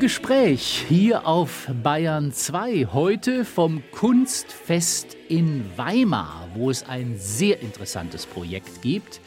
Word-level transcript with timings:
Gespräch 0.00 0.84
hier 0.88 1.26
auf 1.26 1.68
Bayern 1.82 2.32
2. 2.32 2.88
Heute 2.92 3.44
vom 3.44 3.82
Kunstfest 3.90 5.16
in 5.28 5.64
Weimar, 5.76 6.48
wo 6.54 6.70
es 6.70 6.88
ein 6.88 7.16
sehr 7.16 7.60
interessantes 7.60 8.26
Projekt 8.26 8.82
gibt, 8.82 9.20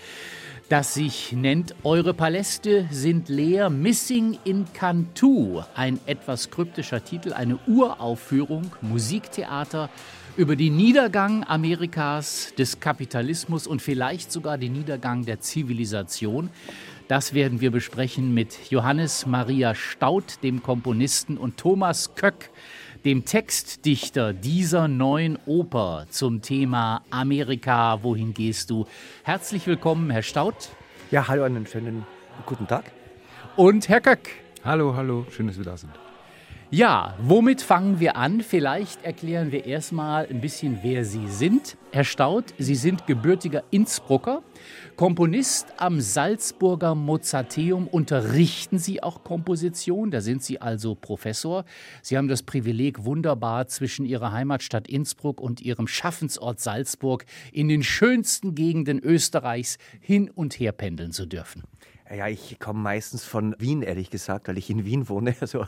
das 0.70 0.94
sich 0.94 1.34
nennt 1.34 1.76
Eure 1.84 2.14
Paläste 2.14 2.88
sind 2.92 3.28
leer, 3.28 3.70
Missing 3.70 4.40
in 4.46 4.66
Cantu. 4.72 5.62
Ein 5.76 6.00
etwas 6.06 6.50
kryptischer 6.50 7.04
Titel, 7.04 7.34
eine 7.34 7.60
Uraufführung, 7.68 8.72
Musiktheater 8.82 9.90
über 10.38 10.56
den 10.56 10.78
Niedergang 10.78 11.44
Amerikas, 11.46 12.54
des 12.58 12.80
Kapitalismus 12.80 13.68
und 13.68 13.82
vielleicht 13.82 14.32
sogar 14.32 14.58
den 14.58 14.72
Niedergang 14.72 15.26
der 15.26 15.42
Zivilisation. 15.42 16.50
Das 17.12 17.34
werden 17.34 17.60
wir 17.60 17.72
besprechen 17.72 18.34
mit 18.34 18.72
Johannes 18.72 19.26
Maria 19.26 19.76
Staud, 19.76 20.42
dem 20.44 20.64
Komponisten, 20.64 21.38
und 21.38 21.58
Thomas 21.58 22.16
Köck, 22.16 22.52
dem 23.04 23.26
Textdichter 23.26 24.32
dieser 24.32 24.88
neuen 24.88 25.38
Oper 25.46 26.06
zum 26.10 26.42
Thema 26.42 27.02
Amerika, 27.10 28.02
wohin 28.02 28.34
gehst 28.34 28.70
du? 28.70 28.88
Herzlich 29.24 29.68
willkommen, 29.68 30.10
Herr 30.10 30.24
Staud. 30.24 30.56
Ja, 31.12 31.28
hallo, 31.28 31.44
einen 31.44 31.68
schönen 31.68 32.06
guten 32.46 32.66
Tag. 32.66 32.86
Und 33.58 33.90
Herr 33.90 34.00
Köck. 34.00 34.30
Hallo, 34.64 34.96
hallo, 34.96 35.26
schön, 35.32 35.48
dass 35.48 35.58
wir 35.58 35.66
da 35.66 35.76
sind. 35.76 35.92
Ja, 36.74 37.18
womit 37.22 37.62
fangen 37.62 38.00
wir 38.00 38.16
an? 38.16 38.40
Vielleicht 38.40 39.04
erklären 39.04 39.52
wir 39.52 39.66
erstmal 39.66 40.26
ein 40.28 40.40
bisschen, 40.40 40.80
wer 40.84 41.04
Sie 41.04 41.28
sind. 41.28 41.76
Herr 41.92 42.06
Staud, 42.06 42.54
Sie 42.60 42.76
sind 42.76 43.08
gebürtiger 43.08 43.66
Innsbrucker, 43.72 44.42
Komponist 44.96 45.74
am 45.76 46.00
Salzburger 46.00 46.96
Mozarteum. 46.96 47.90
Unterrichten 47.90 48.80
Sie 48.80 49.04
auch 49.04 49.26
Komposition? 49.26 50.12
Da 50.12 50.22
sind 50.22 50.44
Sie 50.44 50.62
also 50.62 50.96
Professor. 50.96 51.66
Sie 52.02 52.18
haben 52.18 52.30
das 52.30 52.42
Privileg, 52.42 53.04
wunderbar 53.04 53.68
zwischen 53.68 54.06
Ihrer 54.06 54.32
Heimatstadt 54.32 54.88
Innsbruck 54.88 55.42
und 55.42 55.60
Ihrem 55.60 55.88
Schaffensort 55.88 56.62
Salzburg 56.62 57.26
in 57.52 57.68
den 57.68 57.84
schönsten 57.84 58.56
Gegenden 58.56 59.00
Österreichs 59.00 59.78
hin 60.00 60.30
und 60.30 60.58
her 60.58 60.72
pendeln 60.72 61.12
zu 61.12 61.26
dürfen. 61.26 61.64
Ja, 62.14 62.28
ich 62.28 62.60
komme 62.60 62.80
meistens 62.80 63.24
von 63.24 63.56
Wien, 63.58 63.82
ehrlich 63.82 64.10
gesagt, 64.10 64.48
weil 64.48 64.58
ich 64.58 64.70
in 64.70 64.86
Wien 64.86 65.08
wohne. 65.08 65.36
Also 65.42 65.66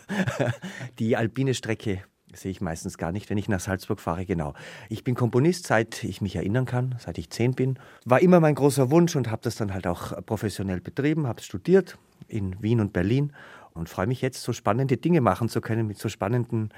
die 0.99 1.15
alpine 1.15 1.53
Strecke 1.53 2.03
sehe 2.33 2.51
ich 2.51 2.61
meistens 2.61 2.97
gar 2.97 3.11
nicht, 3.11 3.29
wenn 3.29 3.37
ich 3.37 3.47
nach 3.47 3.59
Salzburg 3.59 3.99
fahre. 3.99 4.25
Genau. 4.25 4.53
Ich 4.89 5.03
bin 5.03 5.15
Komponist, 5.15 5.67
seit 5.67 6.03
ich 6.03 6.21
mich 6.21 6.35
erinnern 6.35 6.65
kann, 6.65 6.95
seit 6.99 7.17
ich 7.17 7.29
zehn 7.29 7.53
bin. 7.53 7.79
War 8.05 8.21
immer 8.21 8.39
mein 8.39 8.55
großer 8.55 8.91
Wunsch 8.91 9.15
und 9.15 9.29
habe 9.29 9.41
das 9.43 9.55
dann 9.55 9.73
halt 9.73 9.87
auch 9.87 10.25
professionell 10.25 10.81
betrieben, 10.81 11.27
habe 11.27 11.41
studiert 11.41 11.97
in 12.27 12.61
Wien 12.61 12.79
und 12.81 12.93
Berlin 12.93 13.33
und 13.73 13.89
freue 13.89 14.07
mich 14.07 14.21
jetzt, 14.21 14.41
so 14.43 14.53
spannende 14.53 14.97
Dinge 14.97 15.21
machen 15.21 15.49
zu 15.49 15.61
können 15.61 15.87
mit 15.87 15.97
so 15.97 16.09
spannenden 16.09 16.69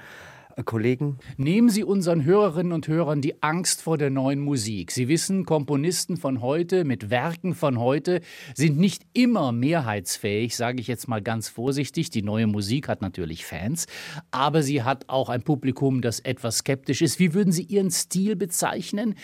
Kollegen. 0.64 1.18
Nehmen 1.36 1.68
Sie 1.68 1.84
unseren 1.84 2.24
Hörerinnen 2.24 2.72
und 2.72 2.88
Hörern 2.88 3.20
die 3.20 3.42
Angst 3.42 3.82
vor 3.82 3.98
der 3.98 4.08
neuen 4.08 4.40
Musik. 4.40 4.90
Sie 4.90 5.06
wissen, 5.06 5.44
Komponisten 5.44 6.16
von 6.16 6.40
heute 6.40 6.84
mit 6.84 7.10
Werken 7.10 7.54
von 7.54 7.78
heute 7.78 8.22
sind 8.54 8.78
nicht 8.78 9.02
immer 9.12 9.52
mehrheitsfähig, 9.52 10.56
sage 10.56 10.80
ich 10.80 10.86
jetzt 10.86 11.08
mal 11.08 11.20
ganz 11.20 11.50
vorsichtig. 11.50 12.08
Die 12.08 12.22
neue 12.22 12.46
Musik 12.46 12.88
hat 12.88 13.02
natürlich 13.02 13.44
Fans, 13.44 13.86
aber 14.30 14.62
sie 14.62 14.82
hat 14.82 15.10
auch 15.10 15.28
ein 15.28 15.42
Publikum, 15.42 16.00
das 16.00 16.20
etwas 16.20 16.58
skeptisch 16.58 17.02
ist. 17.02 17.18
Wie 17.18 17.34
würden 17.34 17.52
Sie 17.52 17.64
Ihren 17.64 17.90
Stil 17.90 18.34
bezeichnen? 18.34 19.14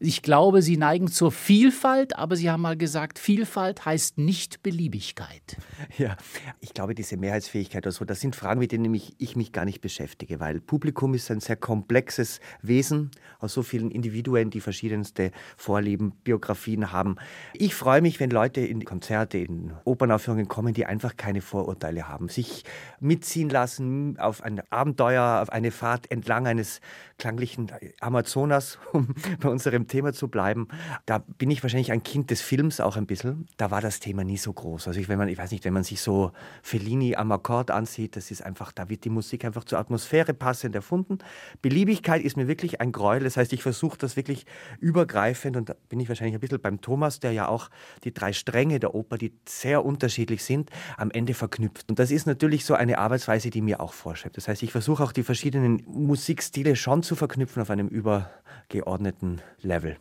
Ich 0.00 0.22
glaube, 0.22 0.60
Sie 0.60 0.76
neigen 0.76 1.06
zur 1.06 1.30
Vielfalt, 1.30 2.16
aber 2.16 2.34
Sie 2.34 2.50
haben 2.50 2.62
mal 2.62 2.76
gesagt, 2.76 3.20
Vielfalt 3.20 3.84
heißt 3.84 4.18
nicht 4.18 4.64
Beliebigkeit. 4.64 5.56
Ja, 5.98 6.16
ich 6.60 6.74
glaube, 6.74 6.96
diese 6.96 7.16
Mehrheitsfähigkeit 7.16 7.84
oder 7.84 7.92
so, 7.92 8.04
das 8.04 8.20
sind 8.20 8.34
Fragen, 8.34 8.58
mit 8.58 8.72
denen 8.72 8.92
ich, 8.92 9.14
ich 9.18 9.36
mich 9.36 9.52
gar 9.52 9.64
nicht 9.64 9.80
beschäftige, 9.80 10.40
weil 10.40 10.60
Publikum 10.60 10.79
Publikum 10.80 11.12
ist 11.12 11.30
ein 11.30 11.40
sehr 11.40 11.56
komplexes 11.56 12.40
Wesen 12.62 13.10
aus 13.38 13.52
so 13.52 13.62
vielen 13.62 13.90
Individuen, 13.90 14.48
die 14.48 14.60
verschiedenste 14.60 15.30
Vorlieben, 15.58 16.12
Biografien 16.24 16.90
haben. 16.90 17.16
Ich 17.52 17.74
freue 17.74 18.00
mich, 18.00 18.18
wenn 18.18 18.30
Leute 18.30 18.62
in 18.62 18.84
Konzerte, 18.84 19.36
in 19.36 19.72
Opernaufführungen 19.84 20.48
kommen, 20.48 20.72
die 20.72 20.86
einfach 20.86 21.16
keine 21.18 21.42
Vorurteile 21.42 22.08
haben, 22.08 22.28
sich 22.28 22.64
mitziehen 22.98 23.50
lassen 23.50 24.18
auf 24.18 24.42
ein 24.42 24.62
Abenteuer, 24.70 25.40
auf 25.42 25.50
eine 25.50 25.70
Fahrt 25.70 26.10
entlang 26.10 26.46
eines 26.46 26.80
klanglichen 27.18 27.70
Amazonas, 28.00 28.78
um 28.92 29.14
bei 29.40 29.48
unserem 29.50 29.86
Thema 29.86 30.14
zu 30.14 30.28
bleiben. 30.28 30.68
Da 31.04 31.18
bin 31.18 31.50
ich 31.50 31.62
wahrscheinlich 31.62 31.92
ein 31.92 32.02
Kind 32.02 32.30
des 32.30 32.40
Films 32.40 32.80
auch 32.80 32.96
ein 32.96 33.06
bisschen. 33.06 33.46
Da 33.58 33.70
war 33.70 33.82
das 33.82 34.00
Thema 34.00 34.24
nie 34.24 34.38
so 34.38 34.52
groß. 34.52 34.88
Also 34.88 34.98
ich, 34.98 35.08
wenn 35.08 35.18
man, 35.18 35.28
ich 35.28 35.38
weiß 35.38 35.50
nicht, 35.52 35.64
wenn 35.64 35.74
man 35.74 35.84
sich 35.84 36.00
so 36.00 36.32
Fellini 36.62 37.16
am 37.16 37.30
Akkord 37.32 37.70
ansieht, 37.70 38.16
das 38.16 38.30
ist 38.30 38.42
einfach, 38.42 38.72
da 38.72 38.88
wird 38.88 39.04
die 39.04 39.10
Musik 39.10 39.44
einfach 39.44 39.64
zur 39.64 39.78
Atmosphäre 39.78 40.32
passen 40.34 40.69
Prozent 40.70 40.74
erfunden. 40.74 41.18
Beliebigkeit 41.62 42.22
ist 42.22 42.36
mir 42.36 42.48
wirklich 42.48 42.80
ein 42.80 42.92
Gräuel. 42.92 43.24
Das 43.24 43.36
heißt, 43.36 43.52
ich 43.52 43.62
versuche 43.62 43.98
das 43.98 44.16
wirklich 44.16 44.46
übergreifend 44.80 45.56
und 45.56 45.68
da 45.68 45.74
bin 45.88 46.00
ich 46.00 46.08
wahrscheinlich 46.08 46.34
ein 46.34 46.40
bisschen 46.40 46.60
beim 46.60 46.80
Thomas, 46.80 47.20
der 47.20 47.32
ja 47.32 47.48
auch 47.48 47.70
die 48.04 48.12
drei 48.14 48.32
Stränge 48.32 48.80
der 48.80 48.94
Oper, 48.94 49.18
die 49.18 49.32
sehr 49.46 49.84
unterschiedlich 49.84 50.44
sind, 50.44 50.70
am 50.96 51.10
Ende 51.10 51.34
verknüpft. 51.34 51.90
Und 51.90 51.98
das 51.98 52.10
ist 52.10 52.26
natürlich 52.26 52.64
so 52.64 52.74
eine 52.74 52.98
Arbeitsweise, 52.98 53.50
die 53.50 53.62
mir 53.62 53.80
auch 53.80 53.92
vorschreibt. 53.92 54.36
Das 54.36 54.48
heißt, 54.48 54.62
ich 54.62 54.72
versuche 54.72 55.02
auch 55.02 55.12
die 55.12 55.22
verschiedenen 55.22 55.82
Musikstile 55.86 56.76
schon 56.76 57.02
zu 57.02 57.16
verknüpfen 57.16 57.62
auf 57.62 57.70
einem 57.70 57.88
übergeordneten 57.88 59.40
Level. 59.62 59.96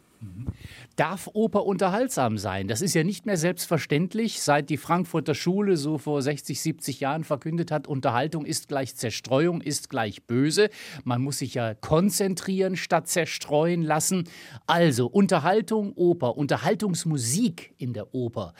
Darf 0.95 1.29
Oper 1.31 1.65
unterhaltsam 1.65 2.37
sein? 2.37 2.67
Das 2.67 2.81
ist 2.81 2.93
ja 2.93 3.05
nicht 3.05 3.25
mehr 3.25 3.37
selbstverständlich, 3.37 4.41
seit 4.41 4.69
die 4.69 4.75
Frankfurter 4.77 5.33
Schule 5.33 5.77
so 5.77 5.97
vor 5.97 6.21
60, 6.21 6.59
70 6.59 6.99
Jahren 6.99 7.23
verkündet 7.23 7.71
hat, 7.71 7.87
Unterhaltung 7.87 8.45
ist 8.45 8.67
gleich 8.67 8.95
Zerstreuung, 8.95 9.61
ist 9.61 9.89
gleich 9.89 10.23
böse. 10.23 10.69
Man 11.05 11.21
muss 11.21 11.37
sich 11.37 11.53
ja 11.53 11.73
konzentrieren 11.73 12.75
statt 12.75 13.07
zerstreuen 13.07 13.81
lassen. 13.81 14.25
Also 14.67 15.07
Unterhaltung, 15.07 15.93
Oper, 15.93 16.37
Unterhaltungsmusik 16.37 17.73
in 17.77 17.93
der 17.93 18.13
Oper. 18.13 18.53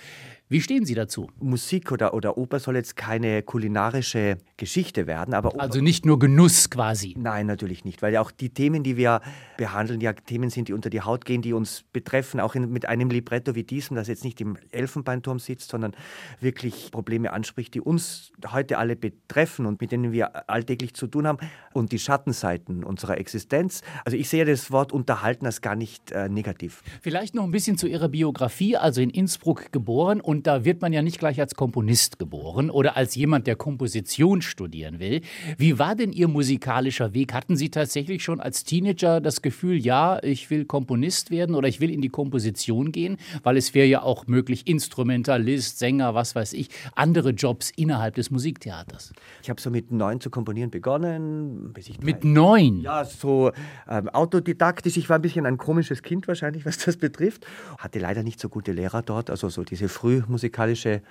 Wie 0.51 0.61
stehen 0.61 0.83
Sie 0.83 0.95
dazu? 0.95 1.29
Musik 1.39 1.91
oder, 1.91 2.15
oder 2.15 2.35
Oper 2.35 2.59
soll 2.59 2.75
jetzt 2.75 2.95
keine 2.95 3.43
kulinarische 3.43 4.39
Geschichte 4.57 5.05
werden, 5.05 5.35
aber 5.35 5.53
Oper 5.53 5.61
also 5.61 5.79
nicht 5.79 6.07
nur 6.07 6.17
Genuss 6.17 6.71
quasi. 6.71 7.13
Nein, 7.15 7.45
natürlich 7.45 7.85
nicht, 7.85 8.01
weil 8.01 8.13
ja 8.13 8.21
auch 8.21 8.31
die 8.31 8.49
Themen, 8.49 8.81
die 8.81 8.97
wir 8.97 9.21
behandeln, 9.57 10.01
ja 10.01 10.11
Themen 10.13 10.49
sind, 10.49 10.67
die 10.67 10.73
unter 10.73 10.89
die 10.89 11.01
Haut 11.01 11.23
gehen, 11.25 11.43
die 11.43 11.53
uns 11.53 11.83
betreffen, 11.93 12.39
auch 12.39 12.55
in, 12.55 12.71
mit 12.71 12.87
einem 12.87 13.11
Libretto 13.11 13.53
wie 13.53 13.63
diesem, 13.63 13.95
das 13.95 14.07
jetzt 14.07 14.23
nicht 14.23 14.41
im 14.41 14.57
Elfenbeinturm 14.71 15.37
sitzt, 15.37 15.69
sondern 15.69 15.93
wirklich 16.39 16.89
Probleme 16.89 17.31
anspricht, 17.31 17.75
die 17.75 17.81
uns 17.81 18.31
heute 18.51 18.79
alle 18.79 18.95
betreffen 18.95 19.67
und 19.67 19.79
mit 19.79 19.91
denen 19.91 20.11
wir 20.11 20.49
alltäglich 20.49 20.95
zu 20.95 21.05
tun 21.05 21.27
haben 21.27 21.37
und 21.73 21.91
die 21.91 21.99
Schattenseiten 21.99 22.83
unserer 22.83 23.19
Existenz. 23.19 23.83
Also 24.03 24.17
ich 24.17 24.29
sehe 24.29 24.45
das 24.45 24.71
Wort 24.71 24.93
unterhalten 24.93 25.45
als 25.45 25.61
gar 25.61 25.75
nicht 25.75 26.11
äh, 26.11 26.27
negativ. 26.27 26.81
Vielleicht 27.03 27.35
noch 27.35 27.43
ein 27.43 27.51
bisschen 27.51 27.77
zu 27.77 27.85
Ihrer 27.85 28.09
Biografie, 28.09 28.77
also 28.77 28.99
in 28.99 29.11
Innsbruck 29.11 29.71
geboren 29.71 30.19
und 30.19 30.38
und 30.39 30.47
da 30.47 30.63
wird 30.63 30.81
man 30.81 30.93
ja 30.93 31.01
nicht 31.01 31.19
gleich 31.19 31.37
als 31.41 31.53
Komponist 31.53 32.17
geboren 32.17 32.69
oder 32.69 32.95
als 32.95 33.13
jemand, 33.13 33.45
der 33.45 33.57
Komposition 33.57 34.41
studieren 34.41 34.97
will. 34.97 35.19
Wie 35.57 35.79
war 35.79 35.95
denn 35.95 36.13
Ihr 36.13 36.29
musikalischer 36.29 37.13
Weg? 37.13 37.33
Hatten 37.33 37.57
Sie 37.57 37.69
tatsächlich 37.69 38.23
schon 38.23 38.39
als 38.39 38.63
Teenager 38.63 39.19
das 39.19 39.41
Gefühl, 39.41 39.75
ja, 39.75 40.23
ich 40.23 40.49
will 40.49 40.63
Komponist 40.63 41.29
werden 41.29 41.55
oder 41.55 41.67
ich 41.67 41.81
will 41.81 41.91
in 41.91 41.99
die 41.99 42.07
Komposition 42.07 42.93
gehen? 42.93 43.17
Weil 43.43 43.57
es 43.57 43.73
wäre 43.73 43.85
ja 43.85 44.01
auch 44.01 44.27
möglich, 44.27 44.65
Instrumentalist, 44.65 45.77
Sänger, 45.77 46.15
was 46.15 46.35
weiß 46.35 46.53
ich, 46.53 46.69
andere 46.95 47.31
Jobs 47.31 47.73
innerhalb 47.75 48.15
des 48.15 48.31
Musiktheaters. 48.31 49.11
Ich 49.43 49.49
habe 49.49 49.59
so 49.59 49.69
mit 49.69 49.91
neun 49.91 50.21
zu 50.21 50.29
komponieren 50.29 50.71
begonnen. 50.71 51.73
mit 52.01 52.23
neun? 52.23 52.79
Ja, 52.79 53.03
so 53.03 53.51
ähm, 53.89 54.07
autodidaktisch. 54.07 54.95
Ich 54.95 55.09
war 55.09 55.17
ein 55.17 55.21
bisschen 55.21 55.45
ein 55.45 55.57
komisches 55.57 56.01
Kind 56.01 56.29
wahrscheinlich, 56.29 56.65
was 56.65 56.77
das 56.77 56.95
betrifft. 56.95 57.45
Hatte 57.77 57.99
leider 57.99 58.23
nicht 58.23 58.39
so 58.39 58.47
gute 58.47 58.71
Lehrer 58.71 59.01
dort, 59.01 59.29
also 59.29 59.49
so 59.49 59.65
diese 59.65 59.89
früh 59.89 60.23
musikalische 60.29 61.01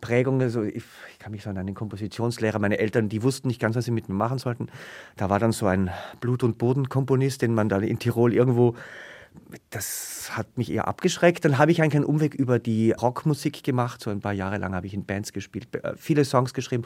Prägung. 0.00 0.40
Also 0.40 0.62
ich, 0.62 0.84
ich, 1.12 1.18
kann 1.18 1.32
mich 1.32 1.42
so 1.42 1.50
an 1.50 1.58
einen 1.58 1.74
Kompositionslehrer, 1.74 2.58
meine 2.58 2.78
Eltern, 2.78 3.08
die 3.08 3.22
wussten 3.22 3.48
nicht 3.48 3.60
ganz, 3.60 3.76
was 3.76 3.84
sie 3.84 3.90
mit 3.90 4.08
mir 4.08 4.14
machen 4.14 4.38
sollten. 4.38 4.68
Da 5.16 5.30
war 5.30 5.38
dann 5.38 5.52
so 5.52 5.66
ein 5.66 5.90
Blut- 6.20 6.42
und 6.42 6.58
Bodenkomponist, 6.58 7.42
den 7.42 7.54
man 7.54 7.68
da 7.68 7.78
in 7.78 7.98
Tirol 7.98 8.32
irgendwo 8.32 8.74
das 9.70 10.30
hat 10.32 10.58
mich 10.58 10.70
eher 10.70 10.88
abgeschreckt. 10.88 11.44
Dann 11.44 11.58
habe 11.58 11.70
ich 11.70 11.80
eigentlich 11.80 11.96
einen 11.96 12.04
Umweg 12.04 12.34
über 12.34 12.58
die 12.58 12.92
Rockmusik 12.92 13.62
gemacht. 13.62 14.00
So 14.00 14.10
ein 14.10 14.20
paar 14.20 14.32
Jahre 14.32 14.58
lang 14.58 14.74
habe 14.74 14.86
ich 14.86 14.94
in 14.94 15.04
Bands 15.04 15.32
gespielt, 15.32 15.74
äh, 15.74 15.94
viele 15.96 16.24
Songs 16.24 16.54
geschrieben 16.54 16.84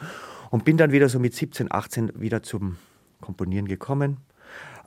und 0.50 0.64
bin 0.64 0.76
dann 0.76 0.92
wieder 0.92 1.08
so 1.08 1.18
mit 1.18 1.34
17, 1.34 1.72
18 1.72 2.20
wieder 2.20 2.42
zum 2.42 2.76
Komponieren 3.20 3.68
gekommen. 3.68 4.18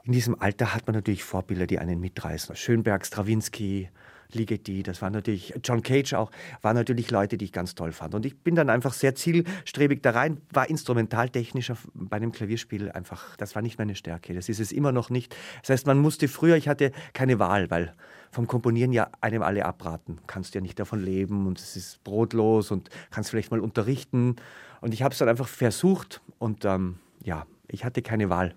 In 0.04 0.12
diesem 0.12 0.40
Alter 0.40 0.76
hat 0.76 0.86
man 0.88 0.96
natürlich 0.96 1.24
Vorbilder, 1.24 1.66
die 1.66 1.80
einen 1.80 2.00
mitreißen. 2.00 2.56
Schönberg, 2.56 3.06
Stravinsky, 3.06 3.90
Ligeti, 4.32 4.84
das 4.84 5.02
war 5.02 5.10
natürlich, 5.10 5.54
John 5.64 5.82
Cage 5.82 6.14
auch, 6.14 6.32
waren 6.62 6.76
natürlich 6.76 7.12
Leute, 7.12 7.38
die 7.38 7.46
ich 7.46 7.52
ganz 7.52 7.76
toll 7.76 7.92
fand. 7.92 8.16
Und 8.16 8.26
ich 8.26 8.38
bin 8.38 8.56
dann 8.56 8.70
einfach 8.70 8.94
sehr 8.94 9.16
zielstrebig 9.16 10.02
da 10.02 10.12
rein, 10.12 10.42
war 10.52 10.70
instrumentaltechnischer 10.70 11.78
bei 11.94 12.20
dem 12.20 12.32
Klavierspiel 12.32 12.92
einfach, 12.92 13.36
das 13.38 13.56
war 13.56 13.62
nicht 13.62 13.78
meine 13.78 13.96
Stärke. 13.96 14.34
Das 14.34 14.50
ist 14.50 14.60
es 14.60 14.72
immer 14.72 14.92
noch 14.92 15.10
nicht. 15.10 15.36
Das 15.62 15.70
heißt, 15.70 15.88
man 15.88 16.00
musste 16.00 16.28
früher, 16.28 16.56
ich 16.56 16.68
hatte 16.68 16.92
keine 17.14 17.40
Wahl, 17.40 17.70
weil 17.70 17.94
vom 18.32 18.48
Komponieren 18.48 18.92
ja 18.92 19.10
einem 19.22 19.42
alle 19.42 19.66
abraten. 19.66 20.20
Kannst 20.28 20.56
ja 20.56 20.62
nicht 20.62 20.80
davon 20.80 21.02
leben 21.02 21.48
und 21.48 21.60
es 21.60 21.76
ist 21.78 22.04
brotlos 22.04 22.72
und 22.72 22.90
kannst 23.10 23.30
vielleicht 23.30 23.52
mal 23.52 23.62
unterrichten. 23.62 24.36
Und 24.82 24.94
ich 24.94 25.04
habe 25.04 25.14
es 25.14 25.20
dann 25.20 25.30
einfach 25.30 25.48
versucht 25.48 26.22
und 26.38 26.66
ähm, 26.66 27.00
ja, 27.24 27.46
ich 27.68 27.86
hatte 27.86 28.02
keine 28.02 28.30
Wahl. 28.30 28.56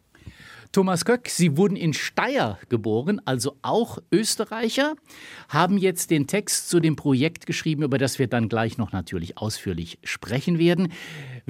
Thomas 0.70 1.04
Köck, 1.04 1.28
Sie 1.30 1.56
wurden 1.56 1.76
in 1.76 1.94
Steyr 1.94 2.58
geboren, 2.68 3.22
also 3.24 3.56
auch 3.62 3.98
Österreicher, 4.12 4.94
haben 5.48 5.78
jetzt 5.78 6.10
den 6.10 6.26
Text 6.26 6.68
zu 6.68 6.78
dem 6.78 6.94
Projekt 6.94 7.46
geschrieben, 7.46 7.82
über 7.82 7.96
das 7.96 8.18
wir 8.18 8.26
dann 8.26 8.48
gleich 8.48 8.76
noch 8.76 8.92
natürlich 8.92 9.38
ausführlich 9.38 9.98
sprechen 10.04 10.58
werden. 10.58 10.92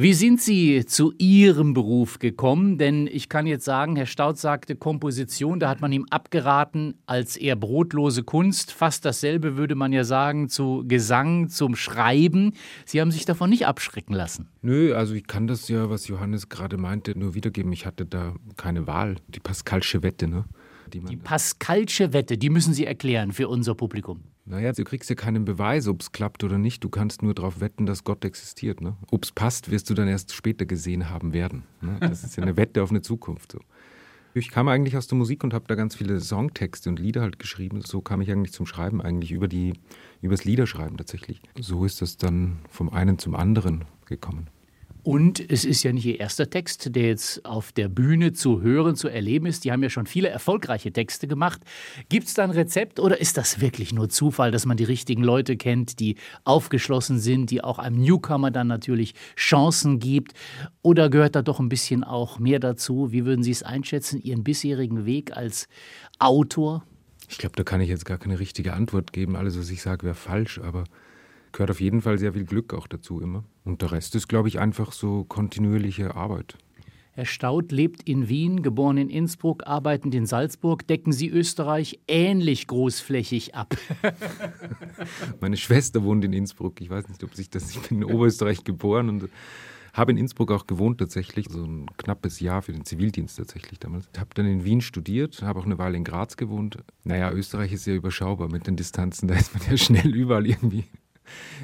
Wie 0.01 0.15
sind 0.15 0.41
Sie 0.41 0.85
zu 0.87 1.13
Ihrem 1.19 1.75
Beruf 1.75 2.21
gekommen? 2.21 2.79
Denn 2.79 3.09
ich 3.09 3.29
kann 3.29 3.49
jetzt 3.49 3.65
sagen, 3.65 3.97
Herr 3.97 4.07
Staud 4.07 4.39
sagte 4.39 4.77
Komposition, 4.77 5.59
da 5.59 5.69
hat 5.69 5.81
man 5.81 5.91
ihm 5.91 6.07
abgeraten 6.09 6.95
als 7.07 7.37
eher 7.37 7.57
brotlose 7.57 8.23
Kunst. 8.23 8.71
Fast 8.71 9.05
dasselbe 9.05 9.57
würde 9.57 9.75
man 9.75 9.93
ja 9.93 10.05
sagen 10.05 10.49
zu 10.49 10.85
Gesang, 10.87 11.49
zum 11.49 11.75
Schreiben. 11.75 12.53
Sie 12.85 13.01
haben 13.01 13.11
sich 13.11 13.25
davon 13.25 13.51
nicht 13.51 13.67
abschrecken 13.67 14.15
lassen. 14.15 14.47
Nö, 14.63 14.95
also 14.95 15.15
ich 15.15 15.27
kann 15.27 15.49
das 15.49 15.67
ja, 15.67 15.91
was 15.91 16.07
Johannes 16.07 16.49
gerade 16.49 16.77
meinte, 16.77 17.19
nur 17.19 17.35
wiedergeben. 17.35 17.73
Ich 17.73 17.85
hatte 17.85 18.07
da 18.07 18.37
keine 18.57 18.87
Wahl. 18.87 19.17
Die 19.27 19.41
Pascalsche 19.41 20.05
Wette, 20.05 20.29
ne? 20.29 20.45
Die, 20.89 21.01
die 21.01 21.17
Pascalsche 21.17 22.13
Wette, 22.13 22.39
die 22.39 22.51
müssen 22.51 22.75
Sie 22.75 22.85
erklären 22.85 23.33
für 23.33 23.49
unser 23.49 23.75
Publikum. 23.75 24.23
Naja, 24.45 24.73
du 24.73 24.83
kriegst 24.85 25.11
ja 25.11 25.17
keinen 25.17 25.45
Beweis, 25.45 25.89
ob 25.89 26.01
es 26.01 26.13
klappt 26.13 26.43
oder 26.43 26.57
nicht. 26.57 26.83
Du 26.83 26.89
kannst 26.89 27.23
nur 27.23 27.35
darauf 27.35 27.61
wetten, 27.61 27.85
dass 27.85 28.03
Gott 28.05 28.25
existiert. 28.25 28.81
Ne? 28.81 28.97
Ob 29.11 29.25
es 29.25 29.33
passt, 29.33 29.71
wirst 29.71 29.91
du 29.91 29.95
dann 29.95 30.09
erst 30.09 30.33
später 30.33 30.65
gesehen 30.65 31.11
haben 31.11 31.35
werden. 31.35 31.65
Ne? 31.83 31.99
Das 32.01 32.25
ist 32.25 32.37
ja 32.37 32.43
eine 32.43 32.57
Wette 32.57 32.83
auf 32.83 32.91
eine 32.91 33.03
Zukunft. 33.03 33.53
So. 33.53 33.59
Ich 34.33 34.51
kam 34.51 34.69
eigentlich 34.69 34.97
aus 34.97 35.07
der 35.07 35.19
Musik 35.19 35.45
und 35.45 35.53
habe 35.53 35.67
da 35.69 35.75
ganz 35.75 35.97
viele 35.97 36.21
Songtexte 36.21 36.89
und 36.89 36.99
Lieder 36.99 37.21
halt 37.21 37.39
geschrieben. 37.39 37.83
So 37.83 38.01
kam 38.01 38.23
ich 38.23 38.31
eigentlich 38.31 38.53
zum 38.53 38.65
Schreiben, 38.65 39.03
eigentlich 39.03 39.33
über 39.33 39.49
die, 39.49 39.75
übers 40.23 40.45
Liederschreiben 40.45 40.97
tatsächlich. 40.97 41.43
So 41.61 41.85
ist 41.85 42.01
das 42.01 42.17
dann 42.17 42.59
vom 42.71 42.89
einen 42.89 43.19
zum 43.19 43.35
anderen 43.35 43.85
gekommen. 44.07 44.49
Und 45.09 45.41
es 45.51 45.65
ist 45.65 45.85
ja 45.85 45.93
nicht 45.95 46.05
Ihr 46.05 46.21
erster 46.21 46.51
Text, 46.51 46.95
der 46.95 47.07
jetzt 47.07 47.43
auf 47.47 47.73
der 47.73 47.89
Bühne 47.89 48.35
zu 48.35 48.61
hören, 48.61 48.95
zu 48.95 49.09
erleben 49.09 49.47
ist. 49.47 49.65
Die 49.65 49.73
haben 49.73 49.83
ja 49.83 49.89
schon 49.89 50.05
viele 50.05 50.29
erfolgreiche 50.29 50.93
Texte 50.93 51.27
gemacht. 51.27 51.63
Gibt 52.11 52.27
es 52.27 52.35
da 52.35 52.45
ein 52.45 52.51
Rezept 52.51 53.01
oder 53.01 53.19
ist 53.19 53.39
das 53.39 53.63
wirklich 53.63 53.95
nur 53.95 54.11
Zufall, 54.11 54.51
dass 54.51 54.67
man 54.67 54.77
die 54.77 54.85
richtigen 54.85 55.25
Leute 55.25 55.57
kennt, 55.57 55.99
die 55.99 56.17
aufgeschlossen 56.45 57.21
sind, 57.21 57.51
die 57.51 57.65
auch 57.65 57.79
einem 57.79 57.97
Newcomer 58.03 58.51
dann 58.51 58.67
natürlich 58.67 59.15
Chancen 59.35 59.99
gibt? 59.99 60.35
Oder 60.83 61.09
gehört 61.09 61.37
da 61.37 61.41
doch 61.41 61.59
ein 61.59 61.71
bisschen 61.71 62.05
auch 62.05 62.39
mehr 62.39 62.61
dazu? 62.61 63.11
Wie 63.11 63.25
würden 63.25 63.43
Sie 63.43 63.53
es 63.53 63.63
einschätzen, 63.63 64.21
Ihren 64.21 64.45
bisherigen 64.45 65.07
Weg 65.07 65.35
als 65.35 65.69
Autor? 66.19 66.85
Ich 67.31 67.39
glaube, 67.39 67.57
da 67.57 67.65
kann 67.65 67.81
ich 67.81 67.89
jetzt 67.89 68.05
gar 68.05 68.19
keine 68.19 68.39
richtige 68.41 68.75
Antwort 68.75 69.15
geben. 69.15 69.37
Alles, 69.37 69.59
was 69.59 69.71
ich 69.71 69.81
sage, 69.81 70.03
wäre 70.03 70.15
falsch, 70.15 70.59
aber 70.59 70.85
gehört 71.59 71.73
auf 71.73 71.81
jeden 71.81 72.03
Fall 72.03 72.19
sehr 72.19 72.35
viel 72.35 72.45
Glück 72.45 72.73
auch 72.73 72.87
dazu 72.87 73.21
immer. 73.21 73.43
Und 73.65 73.83
der 73.83 73.91
Rest 73.91 74.15
ist, 74.15 74.29
glaube 74.29 74.47
ich, 74.47 74.61
einfach 74.61 74.93
so 74.93 75.25
kontinuierliche 75.25 76.15
Arbeit. 76.15 76.57
Herr 77.11 77.25
Staud 77.25 77.73
lebt 77.73 78.09
in 78.09 78.29
Wien, 78.29 78.63
geboren 78.63 78.97
in 78.97 79.11
Innsbruck, 79.11 79.67
arbeitend 79.67 80.15
in 80.15 80.25
Salzburg. 80.25 80.87
Decken 80.87 81.11
Sie 81.11 81.29
Österreich 81.29 81.99
ähnlich 82.07 82.69
großflächig 82.69 83.57
ab? 83.57 83.77
Meine 85.41 85.57
Schwester 85.57 86.05
wohnt 86.05 86.25
in 86.25 86.33
Innsbruck. 86.33 86.81
Ich 86.81 86.91
weiß 86.91 87.09
nicht, 87.09 87.25
ob 87.25 87.35
sich 87.35 87.51
das. 87.51 87.73
Ich 87.73 87.81
bin 87.81 88.03
in 88.03 88.05
Oberösterreich 88.05 88.63
geboren 88.63 89.09
und 89.09 89.29
habe 89.93 90.13
in 90.13 90.17
Innsbruck 90.17 90.53
auch 90.53 90.69
gewohnt 90.69 90.99
tatsächlich, 90.99 91.49
so 91.51 91.65
ein 91.65 91.87
knappes 91.97 92.39
Jahr 92.39 92.63
für 92.63 92.71
den 92.71 92.85
Zivildienst 92.85 93.37
tatsächlich 93.37 93.81
damals. 93.81 94.09
Habe 94.17 94.31
dann 94.35 94.47
in 94.47 94.65
Wien 94.65 94.81
studiert, 94.81 95.43
habe 95.43 95.59
auch 95.59 95.67
eine 95.67 95.79
Weile 95.79 95.97
in 95.97 96.05
Graz 96.05 96.37
gewohnt. 96.37 96.79
Naja, 97.03 97.33
Österreich 97.33 97.73
ist 97.73 97.85
ja 97.85 97.95
überschaubar 97.95 98.49
mit 98.49 98.69
den 98.69 98.77
Distanzen, 98.77 99.27
da 99.27 99.35
ist 99.35 99.53
man 99.55 99.69
ja 99.69 99.77
schnell 99.77 100.15
überall 100.15 100.47
irgendwie 100.47 100.85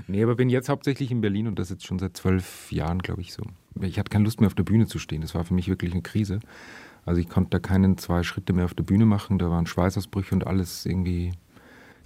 nee, 0.07 0.23
aber 0.23 0.35
bin 0.35 0.49
jetzt 0.49 0.69
hauptsächlich 0.69 1.11
in 1.11 1.21
Berlin 1.21 1.47
und 1.47 1.59
das 1.59 1.71
jetzt 1.71 1.87
schon 1.87 1.99
seit 1.99 2.17
zwölf 2.17 2.71
Jahren, 2.73 3.01
glaube 3.01 3.21
ich, 3.21 3.33
so. 3.33 3.43
Ich 3.81 3.99
hatte 3.99 4.11
keine 4.11 4.25
Lust 4.25 4.41
mehr 4.41 4.47
auf 4.47 4.55
der 4.55 4.63
Bühne 4.63 4.87
zu 4.87 4.99
stehen. 4.99 5.21
Das 5.21 5.35
war 5.35 5.45
für 5.45 5.55
mich 5.55 5.69
wirklich 5.69 5.93
eine 5.93 6.03
Krise. 6.03 6.41
Also 7.07 7.21
ich 7.21 7.29
konnte 7.29 7.51
da 7.51 7.59
keinen 7.59 7.99
zwei 7.99 8.23
Schritte 8.23 8.53
mehr 8.53 8.65
auf 8.65 8.75
der 8.75 8.85
Bühne 8.85 9.05
machen. 9.05 9.39
Da 9.39 9.51
waren 9.51 9.67
Schweißausbrüche 9.67 10.35
und 10.35 10.47
alles 10.47 10.87
irgendwie. 10.87 11.33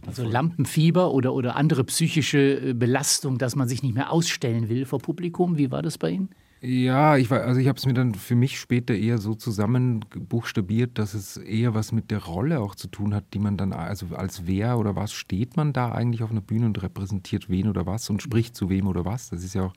Also 0.07 0.25
Lampenfieber 0.25 1.13
oder, 1.13 1.35
oder 1.35 1.57
andere 1.57 1.85
psychische 1.85 2.71
äh, 2.71 2.73
Belastung, 2.73 3.39
dass 3.39 3.57
man 3.57 3.69
sich 3.69 3.83
nicht 3.83 3.95
mehr 3.95 4.13
ausstellen 4.13 4.69
will 4.69 4.85
vor 4.85 5.01
Publikum. 5.01 5.59
Wie 5.59 5.71
war 5.71 5.83
das 5.83 5.99
bei 5.99 6.11
Ihnen? 6.11 6.31
Ja, 6.61 7.17
ich 7.17 7.31
war, 7.31 7.43
also 7.43 7.61
ich 7.61 7.69
habe 7.69 7.79
es 7.79 7.87
mir 7.87 7.95
dann 7.95 8.15
für 8.15 8.35
mich 8.35 8.59
später 8.59 8.93
eher 8.95 9.19
so 9.19 9.35
zusammenbuchstabiert, 9.35 10.99
dass 10.99 11.15
es 11.15 11.37
eher 11.37 11.75
was 11.75 11.93
mit 11.93 12.11
der 12.11 12.25
Rolle 12.25 12.59
auch 12.61 12.75
zu 12.75 12.89
tun 12.89 13.15
hat, 13.15 13.33
die 13.33 13.39
man 13.39 13.57
dann, 13.57 13.73
also 13.73 14.07
als 14.17 14.45
wer 14.47 14.77
oder 14.79 14.97
was 14.97 15.13
steht 15.13 15.57
man 15.57 15.73
da 15.73 15.93
eigentlich 15.93 16.25
auf 16.25 16.33
einer 16.33 16.41
Bühne 16.41 16.67
und 16.67 16.83
repräsentiert 16.83 17.49
wen 17.49 17.69
oder 17.69 17.87
was 17.87 18.11
und 18.11 18.23
spricht 18.23 18.57
zu 18.57 18.71
wem 18.71 18.89
oder 18.89 19.05
was. 19.05 19.31
Das 19.31 19.45
ist 19.45 19.55
ja 19.55 19.67
auch, 19.67 19.75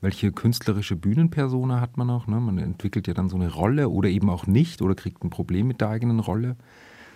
welche 0.00 0.32
künstlerische 0.32 0.96
Bühnenpersona 0.96 1.80
hat 1.80 1.98
man 1.98 2.08
auch. 2.08 2.26
Ne? 2.26 2.40
Man 2.40 2.56
entwickelt 2.56 3.06
ja 3.06 3.12
dann 3.12 3.28
so 3.28 3.36
eine 3.36 3.52
Rolle 3.52 3.90
oder 3.90 4.08
eben 4.08 4.30
auch 4.30 4.46
nicht 4.46 4.80
oder 4.80 4.94
kriegt 4.94 5.22
ein 5.24 5.30
Problem 5.30 5.66
mit 5.66 5.82
der 5.82 5.90
eigenen 5.90 6.20
Rolle 6.20 6.56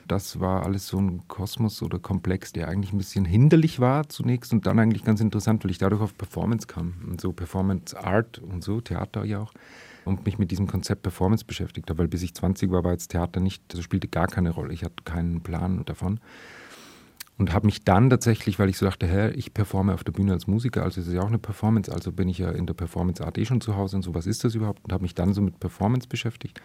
das 0.08 0.40
war 0.40 0.64
alles 0.64 0.87
so 0.87 0.99
ein 0.99 1.26
Kosmos 1.28 1.82
oder 1.82 1.99
Komplex, 1.99 2.52
der 2.52 2.69
eigentlich 2.69 2.93
ein 2.93 2.99
bisschen 2.99 3.25
hinderlich 3.25 3.81
war 3.81 4.08
zunächst 4.08 4.52
und 4.52 4.66
dann 4.66 4.78
eigentlich 4.78 5.05
ganz 5.05 5.20
interessant, 5.20 5.64
weil 5.64 5.70
ich 5.70 5.78
dadurch 5.78 6.00
auf 6.00 6.16
Performance 6.16 6.66
kam 6.66 6.94
und 7.08 7.20
so 7.20 7.32
Performance 7.32 7.99
Art 7.99 8.38
und 8.38 8.64
so, 8.64 8.81
Theater 8.81 9.25
ja 9.25 9.40
auch 9.40 9.52
und 10.05 10.25
mich 10.25 10.38
mit 10.38 10.50
diesem 10.50 10.66
Konzept 10.66 11.02
Performance 11.02 11.44
beschäftigt 11.44 11.88
habe, 11.90 12.00
weil 12.00 12.08
bis 12.08 12.22
ich 12.22 12.34
20 12.34 12.70
war, 12.70 12.82
war 12.82 12.93
jetzt 12.93 13.08
Theater 13.08 13.40
nicht, 13.40 13.62
das 13.69 13.82
spielte 13.82 14.08
gar 14.08 14.26
keine 14.26 14.50
Rolle. 14.50 14.72
Ich 14.72 14.82
hatte 14.82 15.05
keinen 15.05 15.43
Plan 15.43 15.84
davon 15.84 16.19
und 17.37 17.52
habe 17.52 17.66
mich 17.66 17.84
dann 17.84 18.11
tatsächlich, 18.11 18.58
weil 18.58 18.69
ich 18.69 18.78
so 18.78 18.87
dachte, 18.87 19.06
hä, 19.06 19.31
ich 19.31 19.54
performe 19.54 19.94
auf 19.94 20.04
der 20.04 20.12
Bühne 20.12 20.32
als 20.32 20.46
Musiker, 20.46 20.82
also 20.82 21.00
ist 21.00 21.06
es 21.06 21.14
ja 21.14 21.20
auch 21.20 21.28
eine 21.28 21.38
Performance, 21.38 21.93
also 21.93 22.11
bin 22.11 22.28
ich 22.28 22.38
ja 22.38 22.50
in 22.50 22.66
der 22.66 22.75
Performance 22.75 23.25
Art 23.25 23.38
eh 23.38 23.44
schon 23.44 23.61
zu 23.61 23.76
Hause 23.76 23.96
und 23.96 24.02
so, 24.02 24.14
was 24.14 24.26
ist 24.26 24.44
das 24.44 24.54
überhaupt? 24.54 24.82
Und 24.84 24.93
habe 24.93 25.02
mich 25.02 25.14
dann 25.14 25.34
so 25.34 25.40
mit 25.40 25.61
Performance 25.61 26.08
beschäftigt 26.08 26.61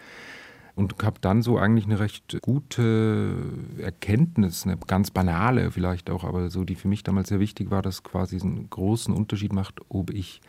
und 0.74 1.02
habe 1.02 1.20
dann 1.20 1.42
so 1.42 1.58
eigentlich 1.58 1.84
eine 1.84 2.00
recht 2.00 2.38
gute 2.42 3.36
Erkenntnis, 3.78 4.66
eine 4.66 4.76
ganz 4.76 5.10
banale 5.10 5.70
vielleicht 5.70 6.10
auch, 6.10 6.24
aber 6.24 6.50
so, 6.50 6.64
die 6.64 6.74
für 6.74 6.88
mich 6.88 7.02
damals 7.02 7.28
sehr 7.28 7.40
wichtig 7.40 7.70
war, 7.70 7.82
dass 7.82 8.02
quasi 8.02 8.40
einen 8.40 8.68
großen 8.70 9.14
Unterschied 9.14 9.52
macht, 9.52 9.80
ob 9.88 10.10
ich 10.10 10.40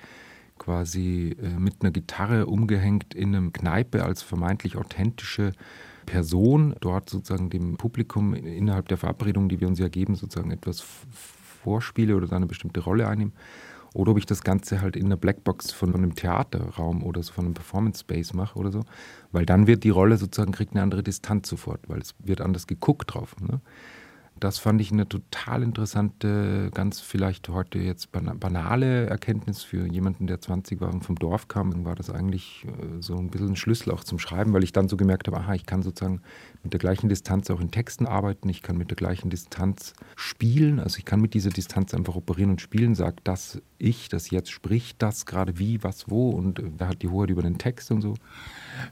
quasi 0.57 1.35
äh, 1.41 1.59
mit 1.59 1.75
einer 1.81 1.91
Gitarre 1.91 2.47
umgehängt 2.47 3.13
in 3.13 3.35
einem 3.35 3.53
Kneipe 3.53 4.03
als 4.03 4.23
vermeintlich 4.23 4.77
authentische 4.77 5.51
Person 6.05 6.75
dort 6.79 7.09
sozusagen 7.09 7.49
dem 7.49 7.77
Publikum 7.77 8.33
innerhalb 8.33 8.87
der 8.87 8.97
Verabredung, 8.97 9.49
die 9.49 9.59
wir 9.59 9.67
uns 9.67 9.79
ja 9.79 9.89
geben, 9.89 10.15
sozusagen 10.15 10.51
etwas 10.51 10.83
vorspiele 11.63 12.15
oder 12.15 12.27
da 12.27 12.35
eine 12.35 12.45
bestimmte 12.45 12.79
Rolle 12.79 13.07
einnehme 13.07 13.31
oder 13.95 14.11
ob 14.11 14.17
ich 14.17 14.25
das 14.25 14.43
Ganze 14.43 14.81
halt 14.81 14.95
in 14.95 15.05
einer 15.05 15.17
Blackbox 15.17 15.71
von 15.71 15.95
einem 15.95 16.15
Theaterraum 16.15 17.01
oder 17.03 17.23
so 17.23 17.31
von 17.31 17.45
einem 17.45 17.53
Performance 17.53 18.01
Space 18.01 18.33
mache 18.33 18.59
oder 18.59 18.71
so. 18.71 18.81
Weil 19.31 19.45
dann 19.45 19.67
wird 19.67 19.83
die 19.83 19.89
Rolle 19.89 20.17
sozusagen, 20.17 20.51
kriegt 20.51 20.73
eine 20.73 20.83
andere 20.83 21.01
Distanz 21.01 21.49
sofort, 21.49 21.79
weil 21.87 21.99
es 21.99 22.13
wird 22.19 22.41
anders 22.41 22.67
geguckt 22.67 23.13
drauf. 23.13 23.35
Ne? 23.39 23.61
Das 24.37 24.59
fand 24.59 24.81
ich 24.81 24.91
eine 24.91 25.07
total 25.07 25.63
interessante, 25.63 26.69
ganz 26.73 26.99
vielleicht 26.99 27.47
heute 27.47 27.79
jetzt 27.79 28.11
banale 28.11 29.05
Erkenntnis 29.05 29.63
für 29.63 29.87
jemanden, 29.87 30.27
der 30.27 30.41
20 30.41 30.81
war 30.81 30.93
und 30.93 31.05
vom 31.05 31.15
Dorf 31.15 31.47
kam. 31.47 31.71
Dann 31.71 31.85
war 31.85 31.95
das 31.95 32.09
eigentlich 32.09 32.65
äh, 32.65 33.01
so 33.01 33.15
ein 33.15 33.29
bisschen 33.29 33.49
ein 33.49 33.55
Schlüssel 33.55 33.91
auch 33.91 34.03
zum 34.03 34.19
Schreiben, 34.19 34.51
weil 34.51 34.65
ich 34.65 34.73
dann 34.73 34.89
so 34.89 34.97
gemerkt 34.97 35.27
habe, 35.27 35.37
aha, 35.37 35.53
ich 35.53 35.65
kann 35.65 35.83
sozusagen 35.83 36.21
mit 36.63 36.73
der 36.73 36.81
gleichen 36.81 37.07
Distanz 37.07 37.49
auch 37.49 37.61
in 37.61 37.71
Texten 37.71 38.05
arbeiten, 38.05 38.49
ich 38.49 38.61
kann 38.61 38.77
mit 38.77 38.89
der 38.89 38.97
gleichen 38.97 39.29
Distanz 39.29 39.93
spielen, 40.17 40.81
also 40.81 40.97
ich 40.97 41.05
kann 41.05 41.21
mit 41.21 41.33
dieser 41.33 41.49
Distanz 41.49 41.93
einfach 41.93 42.15
operieren 42.15 42.51
und 42.51 42.59
spielen, 42.59 42.93
sagt 42.93 43.21
das 43.23 43.61
ich, 43.77 44.09
das 44.09 44.29
jetzt 44.29 44.51
spricht 44.51 45.01
das 45.01 45.25
gerade 45.25 45.59
wie, 45.59 45.83
was, 45.83 46.09
wo 46.09 46.29
und 46.29 46.61
wer 46.77 46.87
hat 46.87 47.01
die 47.01 47.07
Hoheit 47.07 47.29
über 47.29 47.41
den 47.41 47.57
Text 47.57 47.91
und 47.91 48.01
so. 48.01 48.15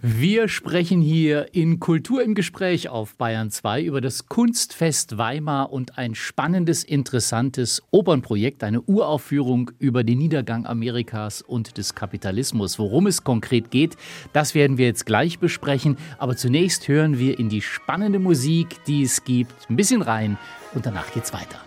Wir 0.01 0.47
sprechen 0.47 1.01
hier 1.01 1.53
in 1.53 1.79
Kultur 1.79 2.23
im 2.23 2.35
Gespräch 2.35 2.89
auf 2.89 3.15
Bayern 3.15 3.51
2 3.51 3.83
über 3.83 4.01
das 4.01 4.27
Kunstfest 4.27 5.17
Weimar 5.17 5.71
und 5.71 5.97
ein 5.97 6.15
spannendes, 6.15 6.83
interessantes 6.83 7.81
Opernprojekt, 7.91 8.63
eine 8.63 8.81
Uraufführung 8.81 9.71
über 9.79 10.03
den 10.03 10.19
Niedergang 10.19 10.65
Amerikas 10.65 11.41
und 11.41 11.77
des 11.77 11.95
Kapitalismus. 11.95 12.79
Worum 12.79 13.07
es 13.07 13.23
konkret 13.23 13.71
geht, 13.71 13.97
das 14.31 14.55
werden 14.55 14.77
wir 14.77 14.85
jetzt 14.85 15.05
gleich 15.05 15.39
besprechen. 15.39 15.97
Aber 16.17 16.35
zunächst 16.35 16.87
hören 16.87 17.19
wir 17.19 17.39
in 17.39 17.49
die 17.49 17.61
spannende 17.61 18.19
Musik, 18.19 18.83
die 18.85 19.03
es 19.03 19.23
gibt, 19.23 19.69
ein 19.69 19.75
bisschen 19.75 20.01
rein 20.01 20.37
und 20.73 20.85
danach 20.85 21.11
geht's 21.13 21.33
weiter. 21.33 21.59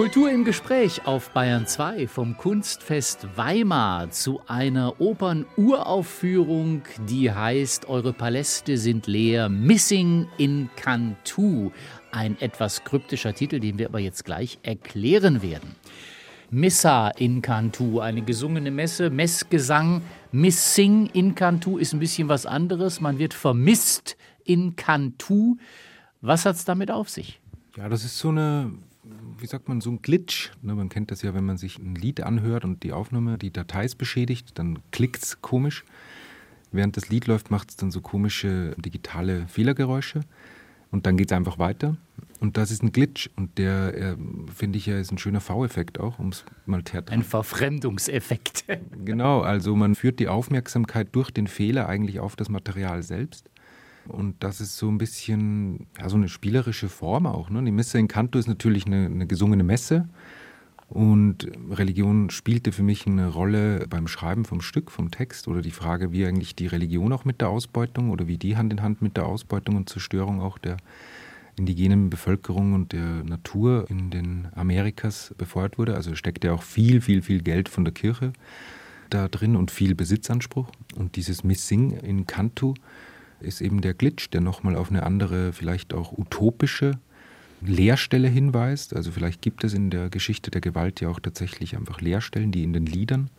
Kultur 0.00 0.30
im 0.30 0.46
Gespräch 0.46 1.06
auf 1.06 1.28
Bayern 1.32 1.66
2 1.66 2.08
vom 2.08 2.38
Kunstfest 2.38 3.36
Weimar 3.36 4.10
zu 4.10 4.40
einer 4.46 4.98
Opernuraufführung, 4.98 6.84
die 7.06 7.30
heißt 7.30 7.86
Eure 7.86 8.14
Paläste 8.14 8.78
sind 8.78 9.06
leer, 9.06 9.50
Missing 9.50 10.26
in 10.38 10.70
Cantu. 10.74 11.70
Ein 12.12 12.40
etwas 12.40 12.82
kryptischer 12.84 13.34
Titel, 13.34 13.60
den 13.60 13.78
wir 13.78 13.88
aber 13.88 13.98
jetzt 13.98 14.24
gleich 14.24 14.58
erklären 14.62 15.42
werden. 15.42 15.76
Missa 16.50 17.10
in 17.10 17.42
Cantu, 17.42 18.00
eine 18.00 18.22
gesungene 18.22 18.70
Messe, 18.70 19.10
Messgesang. 19.10 20.00
Missing 20.32 21.10
in 21.12 21.34
Cantu 21.34 21.76
ist 21.76 21.92
ein 21.92 22.00
bisschen 22.00 22.30
was 22.30 22.46
anderes. 22.46 23.02
Man 23.02 23.18
wird 23.18 23.34
vermisst 23.34 24.16
in 24.44 24.76
Cantu. 24.76 25.56
Was 26.22 26.46
hat 26.46 26.56
es 26.56 26.64
damit 26.64 26.90
auf 26.90 27.10
sich? 27.10 27.38
Ja, 27.76 27.90
das 27.90 28.02
ist 28.02 28.18
so 28.18 28.30
eine 28.30 28.72
wie 29.38 29.46
sagt 29.46 29.68
man, 29.68 29.80
so 29.80 29.90
ein 29.90 30.02
Glitch. 30.02 30.50
Ne, 30.62 30.74
man 30.74 30.88
kennt 30.88 31.10
das 31.10 31.22
ja, 31.22 31.34
wenn 31.34 31.44
man 31.44 31.56
sich 31.56 31.78
ein 31.78 31.94
Lied 31.94 32.22
anhört 32.22 32.64
und 32.64 32.82
die 32.82 32.92
Aufnahme, 32.92 33.38
die 33.38 33.52
Datei 33.52 33.84
ist 33.84 33.96
beschädigt, 33.96 34.58
dann 34.58 34.80
klickt 34.90 35.22
es 35.22 35.40
komisch. 35.40 35.84
Während 36.72 36.96
das 36.96 37.08
Lied 37.08 37.26
läuft, 37.26 37.50
macht 37.50 37.70
es 37.70 37.76
dann 37.76 37.90
so 37.90 38.00
komische 38.00 38.74
digitale 38.78 39.48
Fehlergeräusche. 39.48 40.20
Und 40.90 41.06
dann 41.06 41.16
geht 41.16 41.30
es 41.30 41.36
einfach 41.36 41.58
weiter. 41.58 41.96
Und 42.40 42.56
das 42.56 42.70
ist 42.70 42.82
ein 42.82 42.92
Glitch. 42.92 43.28
Und 43.36 43.58
der, 43.58 43.94
äh, 43.94 44.16
finde 44.54 44.78
ich 44.78 44.86
ja, 44.86 44.98
ist 44.98 45.12
ein 45.12 45.18
schöner 45.18 45.40
V-Effekt 45.40 46.00
auch, 46.00 46.18
um 46.18 46.28
es 46.28 46.44
mal 46.66 46.82
theatralisch. 46.82 47.24
Ein 47.24 47.28
Verfremdungseffekt. 47.28 48.64
genau, 49.04 49.40
also 49.40 49.76
man 49.76 49.94
führt 49.94 50.18
die 50.20 50.28
Aufmerksamkeit 50.28 51.08
durch 51.12 51.30
den 51.30 51.46
Fehler 51.46 51.88
eigentlich 51.88 52.18
auf 52.20 52.36
das 52.36 52.48
Material 52.48 53.02
selbst. 53.02 53.49
Und 54.10 54.36
das 54.40 54.60
ist 54.60 54.76
so 54.76 54.88
ein 54.88 54.98
bisschen, 54.98 55.86
ja, 55.98 56.08
so 56.08 56.16
eine 56.16 56.28
spielerische 56.28 56.88
Form 56.88 57.26
auch. 57.26 57.50
Ne? 57.50 57.62
Die 57.62 57.70
Messe 57.70 57.98
in 57.98 58.08
Canto 58.08 58.38
ist 58.38 58.48
natürlich 58.48 58.86
eine, 58.86 59.06
eine 59.06 59.26
gesungene 59.26 59.64
Messe. 59.64 60.08
Und 60.88 61.46
Religion 61.70 62.30
spielte 62.30 62.72
für 62.72 62.82
mich 62.82 63.06
eine 63.06 63.28
Rolle 63.28 63.86
beim 63.88 64.08
Schreiben 64.08 64.44
vom 64.44 64.60
Stück, 64.60 64.90
vom 64.90 65.12
Text 65.12 65.46
oder 65.46 65.62
die 65.62 65.70
Frage, 65.70 66.10
wie 66.10 66.26
eigentlich 66.26 66.56
die 66.56 66.66
Religion 66.66 67.12
auch 67.12 67.24
mit 67.24 67.40
der 67.40 67.48
Ausbeutung 67.48 68.10
oder 68.10 68.26
wie 68.26 68.38
die 68.38 68.56
Hand 68.56 68.72
in 68.72 68.82
Hand 68.82 69.00
mit 69.00 69.16
der 69.16 69.26
Ausbeutung 69.26 69.76
und 69.76 69.88
Zerstörung 69.88 70.40
auch 70.40 70.58
der 70.58 70.78
indigenen 71.56 72.10
Bevölkerung 72.10 72.72
und 72.72 72.92
der 72.92 73.22
Natur 73.22 73.86
in 73.88 74.10
den 74.10 74.48
Amerikas 74.56 75.32
befeuert 75.38 75.78
wurde. 75.78 75.94
Also 75.94 76.16
steckt 76.16 76.42
ja 76.42 76.52
auch 76.52 76.64
viel, 76.64 77.00
viel, 77.00 77.22
viel 77.22 77.42
Geld 77.42 77.68
von 77.68 77.84
der 77.84 77.94
Kirche 77.94 78.32
da 79.10 79.28
drin 79.28 79.54
und 79.54 79.70
viel 79.70 79.94
Besitzanspruch. 79.94 80.68
Und 80.96 81.14
dieses 81.14 81.44
Missing 81.44 81.92
in 81.92 82.26
Cantu 82.26 82.74
ist 83.42 83.60
eben 83.60 83.80
der 83.80 83.94
Glitch, 83.94 84.30
der 84.30 84.40
nochmal 84.40 84.76
auf 84.76 84.90
eine 84.90 85.02
andere, 85.04 85.52
vielleicht 85.52 85.94
auch 85.94 86.16
utopische 86.16 86.98
Leerstelle 87.62 88.28
hinweist. 88.28 88.94
Also 88.94 89.10
vielleicht 89.10 89.42
gibt 89.42 89.64
es 89.64 89.74
in 89.74 89.90
der 89.90 90.08
Geschichte 90.08 90.50
der 90.50 90.60
Gewalt 90.60 91.00
ja 91.00 91.08
auch 91.08 91.20
tatsächlich 91.20 91.76
einfach 91.76 92.00
Leerstellen, 92.00 92.52
die 92.52 92.62
in 92.62 92.72
den 92.72 92.86
Liedern 92.86 93.30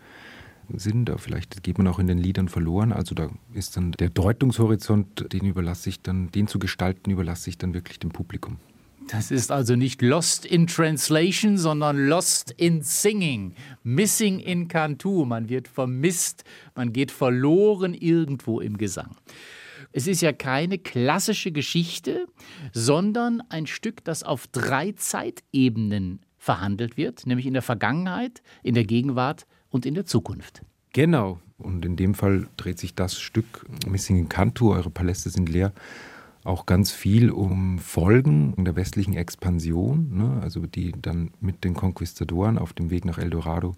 sind. 0.73 1.11
Vielleicht 1.17 1.63
geht 1.63 1.77
man 1.77 1.87
auch 1.87 1.99
in 1.99 2.07
den 2.07 2.17
Liedern 2.17 2.47
verloren. 2.47 2.93
Also 2.93 3.15
da 3.15 3.29
ist 3.53 3.77
dann 3.77 3.91
der 3.93 4.09
Deutungshorizont, 4.09 5.33
den 5.33 5.45
überlasse 5.45 5.89
ich 5.89 6.01
dann, 6.01 6.31
den 6.31 6.47
zu 6.47 6.59
gestalten, 6.59 7.11
überlasse 7.11 7.49
ich 7.49 7.57
dann 7.57 7.73
wirklich 7.73 7.99
dem 7.99 8.11
Publikum. 8.11 8.57
Das 9.07 9.31
ist 9.31 9.51
also 9.51 9.75
nicht 9.75 10.01
Lost 10.01 10.45
in 10.45 10.67
Translation, 10.67 11.57
sondern 11.57 12.07
Lost 12.07 12.51
in 12.51 12.81
Singing. 12.81 13.55
Missing 13.83 14.39
in 14.39 14.67
Cantu. 14.67 15.25
Man 15.25 15.49
wird 15.49 15.67
vermisst, 15.67 16.45
man 16.75 16.93
geht 16.93 17.11
verloren 17.11 17.93
irgendwo 17.93 18.61
im 18.61 18.77
Gesang. 18.77 19.15
Es 19.93 20.07
ist 20.07 20.21
ja 20.21 20.31
keine 20.31 20.77
klassische 20.77 21.51
Geschichte, 21.51 22.27
sondern 22.71 23.41
ein 23.49 23.67
Stück, 23.67 24.03
das 24.03 24.23
auf 24.23 24.47
drei 24.47 24.93
Zeitebenen 24.93 26.21
verhandelt 26.37 26.97
wird, 26.97 27.27
nämlich 27.27 27.45
in 27.45 27.53
der 27.53 27.61
Vergangenheit, 27.61 28.41
in 28.63 28.73
der 28.73 28.85
Gegenwart 28.85 29.45
und 29.69 29.85
in 29.85 29.93
der 29.93 30.05
Zukunft. 30.05 30.63
Genau. 30.93 31.39
Und 31.57 31.85
in 31.85 31.95
dem 31.95 32.15
Fall 32.15 32.47
dreht 32.57 32.79
sich 32.79 32.95
das 32.95 33.19
Stück 33.19 33.67
Missing 33.87 34.17
in 34.17 34.29
Cantu, 34.29 34.73
Eure 34.73 34.89
Paläste 34.89 35.29
sind 35.29 35.47
leer, 35.47 35.73
auch 36.43 36.65
ganz 36.65 36.91
viel 36.91 37.29
um 37.29 37.77
Folgen 37.77 38.55
der 38.63 38.75
westlichen 38.75 39.13
Expansion, 39.13 40.09
ne? 40.17 40.39
also 40.41 40.65
die 40.65 40.91
dann 40.99 41.31
mit 41.39 41.63
den 41.63 41.75
Konquistadoren 41.75 42.57
auf 42.57 42.73
dem 42.73 42.89
Weg 42.89 43.05
nach 43.05 43.19
Eldorado 43.19 43.75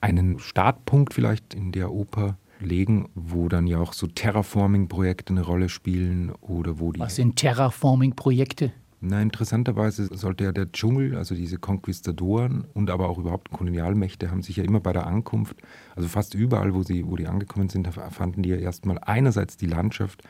einen 0.00 0.38
Startpunkt 0.38 1.14
vielleicht 1.14 1.54
in 1.54 1.72
der 1.72 1.90
Oper 1.90 2.36
legen, 2.60 3.08
wo 3.14 3.48
dann 3.48 3.66
ja 3.66 3.78
auch 3.78 3.92
so 3.92 4.06
Terraforming-Projekte 4.06 5.32
eine 5.32 5.42
Rolle 5.42 5.68
spielen 5.68 6.32
oder 6.40 6.78
wo 6.78 6.92
die. 6.92 7.00
Was 7.00 7.16
sind 7.16 7.36
Terraforming-Projekte? 7.36 8.72
Na, 9.00 9.20
interessanterweise 9.20 10.08
sollte 10.16 10.44
ja 10.44 10.52
der 10.52 10.72
Dschungel, 10.72 11.16
also 11.16 11.34
diese 11.34 11.58
Konquistadoren 11.58 12.64
und 12.72 12.90
aber 12.90 13.08
auch 13.08 13.18
überhaupt 13.18 13.50
Kolonialmächte 13.50 14.30
haben 14.30 14.42
sich 14.42 14.56
ja 14.56 14.64
immer 14.64 14.80
bei 14.80 14.92
der 14.92 15.06
Ankunft, 15.06 15.56
also 15.94 16.08
fast 16.08 16.34
überall, 16.34 16.74
wo 16.74 16.82
sie, 16.82 17.06
wo 17.06 17.16
die 17.16 17.26
angekommen 17.26 17.68
sind, 17.68 17.88
fanden 18.10 18.42
die 18.42 18.48
ja 18.48 18.56
erstmal 18.56 18.98
einerseits 18.98 19.58
die 19.58 19.66
Landschaft 19.66 20.22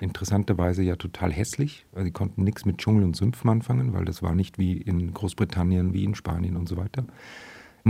interessanterweise 0.00 0.82
ja 0.82 0.96
total 0.96 1.32
hässlich. 1.32 1.86
Also 1.92 2.06
sie 2.06 2.12
konnten 2.12 2.44
nichts 2.44 2.64
mit 2.64 2.78
Dschungel 2.78 3.04
und 3.04 3.14
Sümpfen 3.14 3.48
anfangen, 3.50 3.92
weil 3.92 4.04
das 4.04 4.22
war 4.22 4.34
nicht 4.34 4.58
wie 4.58 4.78
in 4.78 5.12
Großbritannien, 5.12 5.92
wie 5.92 6.04
in 6.04 6.14
Spanien 6.14 6.56
und 6.56 6.68
so 6.68 6.76
weiter 6.76 7.04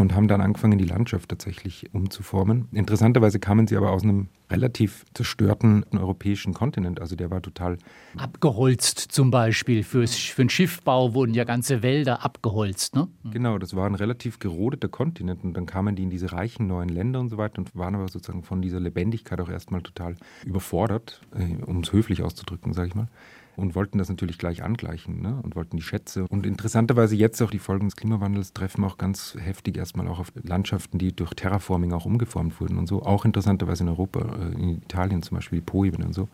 und 0.03 0.15
haben 0.15 0.27
dann 0.29 0.41
angefangen, 0.41 0.79
die 0.79 0.85
Landschaft 0.85 1.29
tatsächlich 1.29 1.89
umzuformen. 1.93 2.69
Interessanterweise 2.73 3.39
kamen 3.39 3.67
sie 3.67 3.77
aber 3.77 3.93
aus 3.93 4.03
einem 4.03 4.29
relativ 4.51 5.05
zerstörten 5.15 5.85
europäischen 5.93 6.53
Kontinent. 6.53 7.01
Also 7.01 7.15
der 7.17 7.31
war 7.31 7.43
total. 7.43 7.79
Abgeholzt 8.17 8.99
zum 8.99 9.31
Beispiel. 9.31 9.85
Für's, 9.85 10.17
für 10.17 10.43
den 10.43 10.51
Schiffbau 10.51 11.15
wurden 11.15 11.35
ja 11.35 11.45
ganze 11.45 11.83
Wälder 11.83 12.25
abgeholzt. 12.25 12.97
Ne? 12.97 13.09
Mhm. 13.23 13.31
Genau, 13.31 13.59
das 13.59 13.77
war 13.77 13.87
ein 13.87 13.95
relativ 13.95 14.41
gerodeter 14.41 14.89
Kontinent. 14.89 15.45
Und 15.45 15.55
dann 15.55 15.67
kamen 15.67 15.95
die 15.95 16.03
in 16.03 16.11
diese 16.11 16.33
reichen 16.33 16.67
neuen 16.67 16.89
Länder 16.89 17.21
und 17.21 17.29
so 17.29 17.37
weiter 17.37 17.59
und 17.59 17.75
waren 17.77 17.95
aber 17.95 18.09
sozusagen 18.09 18.43
von 18.43 18.63
dieser 18.63 18.81
Lebendigkeit 18.81 19.41
auch 19.41 19.49
erstmal 19.49 19.83
total 19.83 20.17
überfordert, 20.45 21.21
äh, 21.37 21.63
um 21.65 21.81
es 21.81 21.93
höflich 21.93 22.23
auszudrücken, 22.23 22.73
sage 22.73 22.89
ich 22.89 22.95
mal 22.95 23.09
und 23.57 23.75
wollten 23.75 23.99
das 23.99 24.09
natürlich 24.09 24.39
gleich 24.39 24.63
angleichen 24.63 25.23
ne? 25.23 25.39
und 25.43 25.57
wollten 25.57 25.77
die 25.77 25.83
Schätze. 25.83 26.27
Und 26.29 26.47
interessanterweise 26.47 27.17
jetzt 27.17 27.41
auch 27.43 27.51
die 27.51 27.59
Folgen 27.59 27.87
des 27.87 27.97
Klimawandels 27.97 28.53
treffen 28.53 28.85
auch 28.85 28.99
ganz 28.99 29.37
heftig 29.39 29.77
erstmal 29.77 30.09
auch 30.09 30.19
auf 30.19 30.33
Landschaften, 30.43 30.99
die 30.99 31.15
durch 31.15 31.35
Terraforming 31.35 31.93
auch 31.93 32.05
umgeformt 32.05 32.61
wurden 32.61 32.79
und 32.79 32.87
so. 32.87 33.03
Auch 33.03 33.25
interessanterweise 33.25 33.85
in 33.85 33.89
Europa, 33.89 34.21
äh, 34.21 34.53
in 34.55 34.83
Italien 34.83 35.23
zum 35.23 35.37
Beispiel, 35.37 35.61
die 35.61 35.65
Po-Ebene 35.65 36.07
und 36.07 36.13
so. 36.13 36.29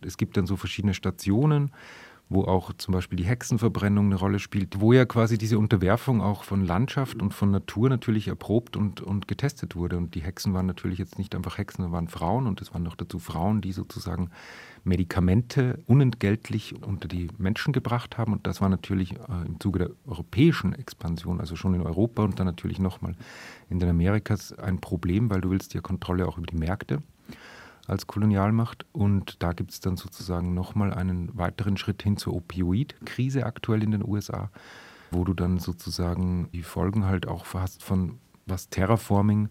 Es 0.00 0.16
gibt 0.16 0.36
dann 0.36 0.46
so 0.46 0.56
verschiedene 0.56 0.94
Stationen 0.94 1.72
wo 2.30 2.44
auch 2.44 2.72
zum 2.74 2.92
Beispiel 2.92 3.16
die 3.16 3.24
Hexenverbrennung 3.24 4.06
eine 4.06 4.16
Rolle 4.16 4.38
spielt, 4.38 4.80
wo 4.80 4.92
ja 4.92 5.06
quasi 5.06 5.38
diese 5.38 5.58
Unterwerfung 5.58 6.20
auch 6.20 6.44
von 6.44 6.64
Landschaft 6.64 7.22
und 7.22 7.32
von 7.32 7.50
Natur 7.50 7.88
natürlich 7.88 8.28
erprobt 8.28 8.76
und, 8.76 9.00
und 9.00 9.28
getestet 9.28 9.76
wurde. 9.76 9.96
Und 9.96 10.14
die 10.14 10.20
Hexen 10.20 10.52
waren 10.52 10.66
natürlich 10.66 10.98
jetzt 10.98 11.18
nicht 11.18 11.34
einfach 11.34 11.58
Hexen, 11.58 11.84
sondern 11.84 11.92
waren 11.92 12.08
Frauen 12.08 12.46
und 12.46 12.60
es 12.60 12.74
waren 12.74 12.82
noch 12.82 12.96
dazu 12.96 13.18
Frauen, 13.18 13.60
die 13.60 13.72
sozusagen 13.72 14.30
Medikamente 14.84 15.82
unentgeltlich 15.86 16.82
unter 16.82 17.08
die 17.08 17.28
Menschen 17.38 17.72
gebracht 17.72 18.18
haben. 18.18 18.32
Und 18.32 18.46
das 18.46 18.60
war 18.60 18.68
natürlich 18.68 19.12
äh, 19.12 19.46
im 19.46 19.58
Zuge 19.58 19.78
der 19.78 19.90
europäischen 20.06 20.74
Expansion, 20.74 21.40
also 21.40 21.56
schon 21.56 21.74
in 21.74 21.82
Europa 21.82 22.22
und 22.22 22.38
dann 22.38 22.46
natürlich 22.46 22.78
nochmal 22.78 23.14
in 23.70 23.78
den 23.78 23.88
Amerikas 23.88 24.52
ein 24.52 24.80
Problem, 24.80 25.30
weil 25.30 25.40
du 25.40 25.50
willst 25.50 25.72
ja 25.74 25.80
Kontrolle 25.80 26.26
auch 26.26 26.36
über 26.36 26.46
die 26.46 26.56
Märkte 26.56 27.02
als 27.88 28.06
Kolonialmacht. 28.06 28.86
Und 28.92 29.42
da 29.42 29.52
gibt 29.52 29.72
es 29.72 29.80
dann 29.80 29.96
sozusagen 29.96 30.54
nochmal 30.54 30.94
einen 30.94 31.36
weiteren 31.36 31.76
Schritt 31.76 32.02
hin 32.02 32.16
zur 32.16 32.34
Opioid-Krise 32.34 33.44
aktuell 33.44 33.82
in 33.82 33.90
den 33.90 34.06
USA, 34.06 34.50
wo 35.10 35.24
du 35.24 35.34
dann 35.34 35.58
sozusagen 35.58 36.48
die 36.52 36.62
Folgen 36.62 37.06
halt 37.06 37.26
auch 37.26 37.46
hast 37.54 37.82
von 37.82 38.18
was 38.46 38.70
Terraforming 38.70 39.48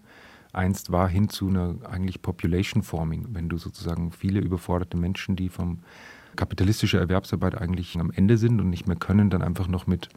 einst 0.54 0.92
war, 0.92 1.08
hin 1.08 1.30
zu 1.30 1.50
einer 1.50 1.76
eigentlich 1.84 2.22
Population 2.22 2.84
Forming, 2.84 3.28
wenn 3.32 3.50
du 3.50 3.58
sozusagen 3.58 4.12
viele 4.12 4.40
überforderte 4.40 4.98
Menschen, 4.98 5.36
die 5.36 5.50
vom 5.50 5.80
kapitalistischer 6.36 7.00
Erwerbsarbeit 7.00 7.60
eigentlich 7.60 8.00
am 8.00 8.12
Ende 8.12 8.38
sind 8.38 8.60
und 8.60 8.70
nicht 8.70 8.88
mehr 8.88 8.98
können, 8.98 9.30
dann 9.30 9.42
einfach 9.42 9.68
noch 9.68 9.88
mit 9.88 10.10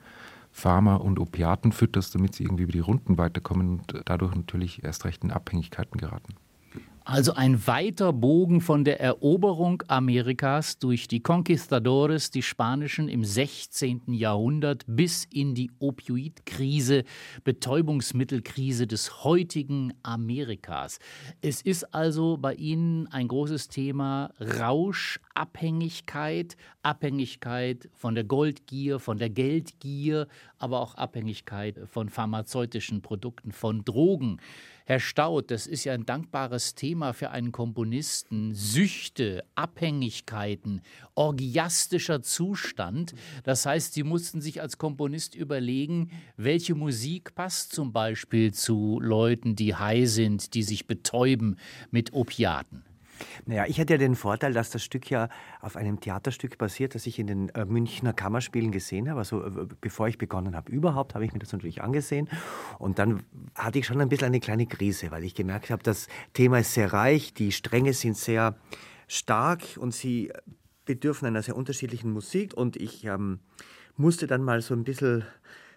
Pharma 0.52 0.96
und 0.96 1.18
Opiaten 1.18 1.72
fütterst, 1.72 2.14
damit 2.14 2.34
sie 2.34 2.44
irgendwie 2.44 2.64
über 2.64 2.72
die 2.72 2.80
Runden 2.80 3.18
weiterkommen 3.18 3.78
und 3.78 4.02
dadurch 4.04 4.34
natürlich 4.34 4.82
erst 4.82 5.04
recht 5.04 5.22
in 5.22 5.30
Abhängigkeiten 5.30 5.98
geraten. 5.98 6.34
Also 7.12 7.34
ein 7.34 7.66
weiter 7.66 8.12
Bogen 8.12 8.60
von 8.60 8.84
der 8.84 9.00
Eroberung 9.00 9.82
Amerikas 9.88 10.78
durch 10.78 11.08
die 11.08 11.18
Conquistadores, 11.18 12.30
die 12.30 12.44
Spanischen 12.44 13.08
im 13.08 13.24
16. 13.24 14.12
Jahrhundert, 14.12 14.84
bis 14.86 15.24
in 15.24 15.56
die 15.56 15.72
Opioidkrise, 15.80 17.02
Betäubungsmittelkrise 17.42 18.86
des 18.86 19.24
heutigen 19.24 19.92
Amerikas. 20.04 21.00
Es 21.42 21.62
ist 21.62 21.92
also 21.92 22.36
bei 22.36 22.54
Ihnen 22.54 23.08
ein 23.08 23.26
großes 23.26 23.66
Thema 23.66 24.30
Rauschabhängigkeit, 24.38 26.56
Abhängigkeit 26.84 27.88
von 27.92 28.14
der 28.14 28.22
Goldgier, 28.22 29.00
von 29.00 29.18
der 29.18 29.30
Geldgier, 29.30 30.28
aber 30.58 30.78
auch 30.78 30.94
Abhängigkeit 30.94 31.80
von 31.86 32.08
pharmazeutischen 32.08 33.02
Produkten, 33.02 33.50
von 33.50 33.84
Drogen. 33.84 34.38
Herr 34.90 34.98
Staud, 34.98 35.52
das 35.52 35.68
ist 35.68 35.84
ja 35.84 35.92
ein 35.92 36.04
dankbares 36.04 36.74
Thema 37.00 37.14
für 37.14 37.30
einen 37.30 37.50
Komponisten. 37.50 38.54
Süchte, 38.54 39.42
Abhängigkeiten, 39.54 40.82
orgiastischer 41.14 42.20
Zustand. 42.20 43.14
Das 43.42 43.64
heißt, 43.64 43.94
Sie 43.94 44.02
mussten 44.02 44.42
sich 44.42 44.60
als 44.60 44.76
Komponist 44.76 45.34
überlegen, 45.34 46.10
welche 46.36 46.74
Musik 46.74 47.34
passt 47.34 47.72
zum 47.72 47.94
Beispiel 47.94 48.52
zu 48.52 49.00
Leuten, 49.00 49.56
die 49.56 49.74
high 49.74 50.10
sind, 50.10 50.52
die 50.52 50.62
sich 50.62 50.86
betäuben 50.86 51.56
mit 51.90 52.12
Opiaten. 52.12 52.84
Naja, 53.46 53.66
ich 53.66 53.80
hatte 53.80 53.94
ja 53.94 53.98
den 53.98 54.14
Vorteil, 54.14 54.52
dass 54.52 54.70
das 54.70 54.82
Stück 54.82 55.10
ja 55.10 55.28
auf 55.60 55.76
einem 55.76 56.00
Theaterstück 56.00 56.58
basiert, 56.58 56.94
das 56.94 57.06
ich 57.06 57.18
in 57.18 57.26
den 57.26 57.48
äh, 57.50 57.64
Münchner 57.64 58.12
Kammerspielen 58.12 58.72
gesehen 58.72 59.08
habe. 59.08 59.20
Also 59.20 59.44
äh, 59.44 59.66
bevor 59.80 60.08
ich 60.08 60.18
begonnen 60.18 60.56
habe, 60.56 60.70
überhaupt 60.70 61.14
habe 61.14 61.24
ich 61.24 61.32
mir 61.32 61.38
das 61.38 61.52
natürlich 61.52 61.82
angesehen. 61.82 62.28
Und 62.78 62.98
dann 62.98 63.22
hatte 63.54 63.78
ich 63.78 63.86
schon 63.86 64.00
ein 64.00 64.08
bisschen 64.08 64.26
eine 64.26 64.40
kleine 64.40 64.66
Krise, 64.66 65.10
weil 65.10 65.24
ich 65.24 65.34
gemerkt 65.34 65.70
habe, 65.70 65.82
das 65.82 66.08
Thema 66.32 66.60
ist 66.60 66.74
sehr 66.74 66.92
reich, 66.92 67.34
die 67.34 67.52
Stränge 67.52 67.92
sind 67.92 68.16
sehr 68.16 68.56
stark 69.06 69.62
und 69.76 69.92
sie 69.92 70.32
bedürfen 70.84 71.26
einer 71.26 71.42
sehr 71.42 71.56
unterschiedlichen 71.56 72.12
Musik. 72.12 72.54
Und 72.54 72.76
ich 72.76 73.04
ähm, 73.04 73.40
musste 73.96 74.26
dann 74.26 74.42
mal 74.42 74.60
so 74.62 74.74
ein 74.74 74.84
bisschen 74.84 75.24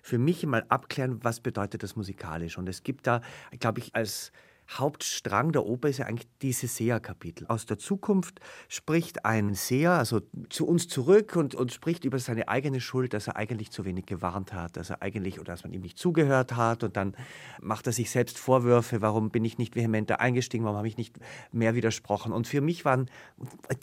für 0.01 0.17
mich 0.17 0.45
mal 0.45 0.65
abklären, 0.67 1.23
was 1.23 1.39
bedeutet 1.39 1.81
das 1.81 1.95
musikalisch. 1.95 2.57
Und 2.57 2.67
es 2.67 2.83
gibt 2.83 3.07
da, 3.07 3.21
glaube 3.59 3.79
ich, 3.79 3.95
als 3.95 4.31
Hauptstrang 4.69 5.51
der 5.51 5.65
Oper 5.65 5.89
ist 5.89 5.99
ja 5.99 6.05
eigentlich 6.05 6.27
dieses 6.41 6.75
Seherkapitel. 6.75 7.47
Aus 7.47 7.65
der 7.65 7.77
Zukunft 7.77 8.39
spricht 8.67 9.25
ein 9.25 9.53
Seher 9.53 9.91
also 9.91 10.21
zu 10.49 10.67
uns 10.67 10.87
zurück 10.87 11.35
und, 11.35 11.55
und 11.55 11.71
spricht 11.71 12.05
über 12.05 12.19
seine 12.19 12.47
eigene 12.47 12.81
Schuld, 12.81 13.13
dass 13.13 13.27
er 13.27 13.35
eigentlich 13.35 13.71
zu 13.71 13.85
wenig 13.85 14.05
gewarnt 14.05 14.53
hat, 14.53 14.77
dass 14.77 14.89
er 14.89 15.01
eigentlich 15.01 15.39
oder 15.39 15.53
dass 15.53 15.63
man 15.63 15.73
ihm 15.73 15.81
nicht 15.81 15.97
zugehört 15.97 16.55
hat 16.55 16.83
und 16.83 16.97
dann 16.97 17.15
macht 17.61 17.87
er 17.87 17.93
sich 17.93 18.09
selbst 18.09 18.37
Vorwürfe, 18.37 19.01
warum 19.01 19.29
bin 19.29 19.45
ich 19.45 19.57
nicht 19.57 19.75
vehementer 19.75 20.19
eingestiegen, 20.19 20.63
warum 20.65 20.77
habe 20.77 20.87
ich 20.87 20.97
nicht 20.97 21.17
mehr 21.51 21.75
widersprochen. 21.75 22.31
Und 22.31 22.47
für 22.47 22.61
mich 22.61 22.85
waren 22.85 23.09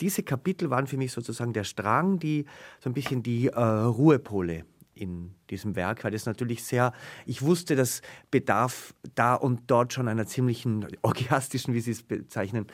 diese 0.01 0.23
Kapitel 0.23 0.71
waren 0.71 0.87
für 0.87 0.97
mich 0.97 1.13
sozusagen 1.13 1.53
der 1.53 1.65
Strang, 1.65 2.19
die 2.19 2.47
so 2.81 2.91
ein 2.91 2.95
bisschen 2.95 3.23
die 3.23 3.49
äh, 3.49 3.61
Ruhepole 3.61 4.65
in 5.01 5.35
diesem 5.49 5.77
Werk, 5.77 6.05
weil 6.05 6.15
es 6.15 6.27
natürlich 6.27 6.63
sehr, 6.63 6.93
ich 7.27 7.43
wusste, 7.43 7.75
dass 7.77 8.03
bedarf 8.31 8.95
da 9.15 9.35
und 9.35 9.63
dort 9.69 9.93
schon 9.93 10.09
einer 10.09 10.27
ziemlichen 10.27 10.87
orgiastischen, 11.03 11.75
wie 11.75 11.81
Sie 11.81 11.93
es 11.93 12.03
bezeichnen, 12.03 12.67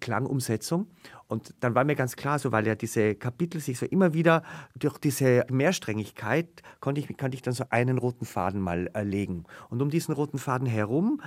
Klangumsetzung. 0.00 0.86
Und 1.26 1.54
dann 1.60 1.74
war 1.74 1.84
mir 1.84 1.94
ganz 1.94 2.16
klar, 2.16 2.38
so 2.38 2.52
weil 2.52 2.66
ja 2.66 2.74
diese 2.74 3.14
Kapitel 3.14 3.60
sich 3.60 3.78
so 3.78 3.86
immer 3.86 4.14
wieder 4.14 4.42
durch 4.76 4.98
diese 4.98 5.46
Mehrsträngigkeit 5.50 6.62
konnte 6.80 7.00
ich, 7.00 7.16
konnte 7.16 7.34
ich 7.34 7.42
dann 7.42 7.54
so 7.54 7.64
einen 7.70 7.98
roten 7.98 8.26
Faden 8.26 8.60
mal 8.60 8.88
erlegen. 8.88 9.44
Und 9.68 9.80
um 9.80 9.90
diesen 9.90 10.12
roten 10.12 10.38
Faden 10.38 10.66
herum 10.66 11.20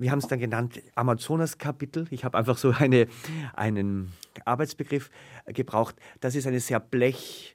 wir 0.00 0.10
haben 0.10 0.20
es 0.20 0.28
dann 0.28 0.38
genannt 0.38 0.80
Amazonas-Kapitel. 0.94 2.06
Ich 2.10 2.24
habe 2.24 2.38
einfach 2.38 2.56
so 2.56 2.70
eine, 2.70 3.06
einen 3.52 4.14
Arbeitsbegriff 4.46 5.10
gebraucht. 5.44 5.94
Das 6.20 6.34
ist 6.34 6.46
eine 6.46 6.58
sehr 6.60 6.80
blech, 6.80 7.54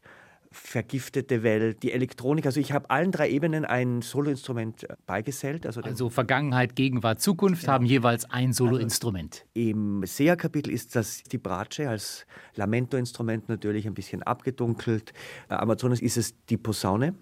vergiftete 0.56 1.44
Welt, 1.44 1.84
die 1.84 1.92
Elektronik. 1.92 2.46
Also 2.46 2.60
ich 2.60 2.72
habe 2.72 2.90
allen 2.90 3.12
drei 3.12 3.30
Ebenen 3.30 3.66
ein 3.66 4.02
Soloinstrument 4.02 4.84
äh, 4.84 4.96
beigesellt. 5.06 5.66
Also, 5.66 5.82
also 5.82 6.10
Vergangenheit, 6.10 6.76
Gegenwart, 6.76 7.22
Zukunft 7.22 7.62
genau. 7.62 7.74
haben 7.74 7.86
jeweils 7.86 8.30
ein 8.30 8.54
Soloinstrument. 8.54 9.46
Also 9.56 9.70
Im 9.70 10.04
Seher-Kapitel 10.06 10.72
ist 10.72 10.96
das 10.96 11.24
die 11.24 11.38
Bratsche 11.38 11.90
als 11.90 12.26
Lamento-Instrument 12.56 13.50
natürlich 13.50 13.86
ein 13.86 13.94
bisschen 13.94 14.24
abgedunkelt. 14.24 15.14
Äh, 15.50 15.56
Amazonas 15.56 16.02
ist 16.02 16.18
es 16.18 16.36
die 16.46 16.58
Posaune 16.58 17.14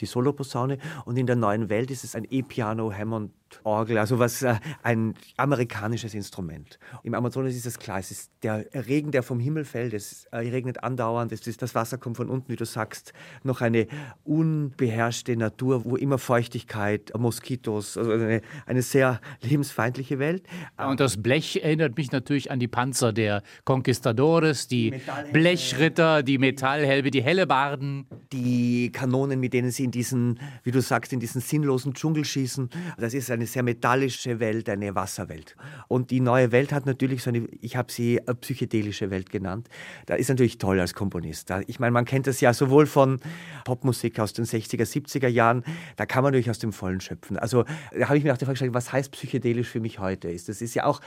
die 0.00 0.06
Soloposaune 0.06 0.78
und 1.04 1.18
in 1.18 1.26
der 1.26 1.36
neuen 1.36 1.68
Welt 1.68 1.90
ist 1.90 2.02
es 2.02 2.14
ein 2.14 2.26
E-Piano, 2.28 2.92
Hammond 2.92 3.30
Orgel, 3.64 3.98
also 3.98 4.18
was 4.18 4.42
äh, 4.42 4.56
ein 4.82 5.14
amerikanisches 5.36 6.14
Instrument. 6.14 6.78
Im 7.02 7.14
Amazonas 7.14 7.54
ist 7.54 7.66
es 7.66 7.78
klar, 7.78 7.98
es 7.98 8.10
ist 8.10 8.30
der 8.42 8.66
Regen, 8.74 9.10
der 9.10 9.22
vom 9.22 9.40
Himmel 9.40 9.64
fällt, 9.64 9.94
es 9.94 10.26
äh, 10.32 10.38
regnet 10.38 10.82
andauernd, 10.82 11.32
es 11.32 11.46
ist, 11.46 11.62
das 11.62 11.74
Wasser 11.74 11.98
kommt 11.98 12.16
von 12.16 12.28
unten, 12.28 12.50
wie 12.50 12.56
du 12.56 12.64
sagst, 12.64 13.12
noch 13.42 13.60
eine 13.60 13.86
unbeherrschte 14.24 15.36
Natur, 15.36 15.84
wo 15.84 15.96
immer 15.96 16.18
Feuchtigkeit, 16.18 17.12
Moskitos, 17.16 17.96
also 17.96 18.12
eine, 18.12 18.42
eine 18.66 18.82
sehr 18.82 19.20
lebensfeindliche 19.42 20.18
Welt. 20.18 20.44
Ja, 20.78 20.90
und 20.90 21.00
das 21.00 21.22
Blech 21.22 21.60
erinnert 21.62 21.96
mich 21.96 22.12
natürlich 22.12 22.50
an 22.50 22.58
die 22.58 22.68
Panzer 22.68 23.12
der 23.12 23.42
Conquistadores, 23.64 24.68
die 24.68 24.94
Blechritter, 25.32 26.22
die 26.22 26.38
Metallhelme, 26.38 27.10
die 27.10 27.22
Hellebarden. 27.22 28.06
Die 28.32 28.90
Kanonen, 28.92 29.40
mit 29.40 29.52
denen 29.52 29.70
sie 29.70 29.84
in 29.84 29.90
diesen, 29.90 30.40
wie 30.62 30.70
du 30.70 30.80
sagst, 30.80 31.12
in 31.12 31.20
diesen 31.20 31.40
sinnlosen 31.40 31.94
Dschungel 31.94 32.24
schießen. 32.24 32.70
Das 32.98 33.14
ist 33.14 33.30
eine 33.30 33.41
sehr 33.46 33.62
metallische 33.62 34.40
Welt, 34.40 34.68
eine 34.68 34.94
Wasserwelt. 34.94 35.56
Und 35.88 36.10
die 36.10 36.20
neue 36.20 36.52
Welt 36.52 36.72
hat 36.72 36.86
natürlich 36.86 37.22
so 37.22 37.30
eine, 37.30 37.48
ich 37.60 37.76
habe 37.76 37.90
sie 37.92 38.20
eine 38.20 38.34
psychedelische 38.34 39.10
Welt 39.10 39.30
genannt. 39.30 39.68
Da 40.06 40.14
ist 40.14 40.28
natürlich 40.28 40.58
toll 40.58 40.80
als 40.80 40.94
Komponist. 40.94 41.52
Ich 41.66 41.80
meine, 41.80 41.92
man 41.92 42.04
kennt 42.04 42.26
das 42.26 42.40
ja 42.40 42.52
sowohl 42.52 42.86
von 42.86 43.20
Popmusik 43.64 44.18
aus 44.18 44.32
den 44.32 44.44
60er, 44.44 44.84
70er 44.84 45.28
Jahren, 45.28 45.64
da 45.96 46.06
kann 46.06 46.22
man 46.22 46.32
natürlich 46.32 46.50
aus 46.50 46.58
dem 46.58 46.72
Vollen 46.72 47.00
schöpfen. 47.00 47.38
Also 47.38 47.64
da 47.96 48.08
habe 48.08 48.18
ich 48.18 48.24
mir 48.24 48.32
auch 48.32 48.38
die 48.38 48.44
Frage 48.44 48.54
gestellt, 48.54 48.74
was 48.74 48.92
heißt 48.92 49.10
psychedelisch 49.12 49.68
für 49.68 49.80
mich 49.80 49.98
heute? 49.98 50.32
Das 50.32 50.60
ist 50.60 50.74
ja 50.74 50.84
auch, 50.84 51.00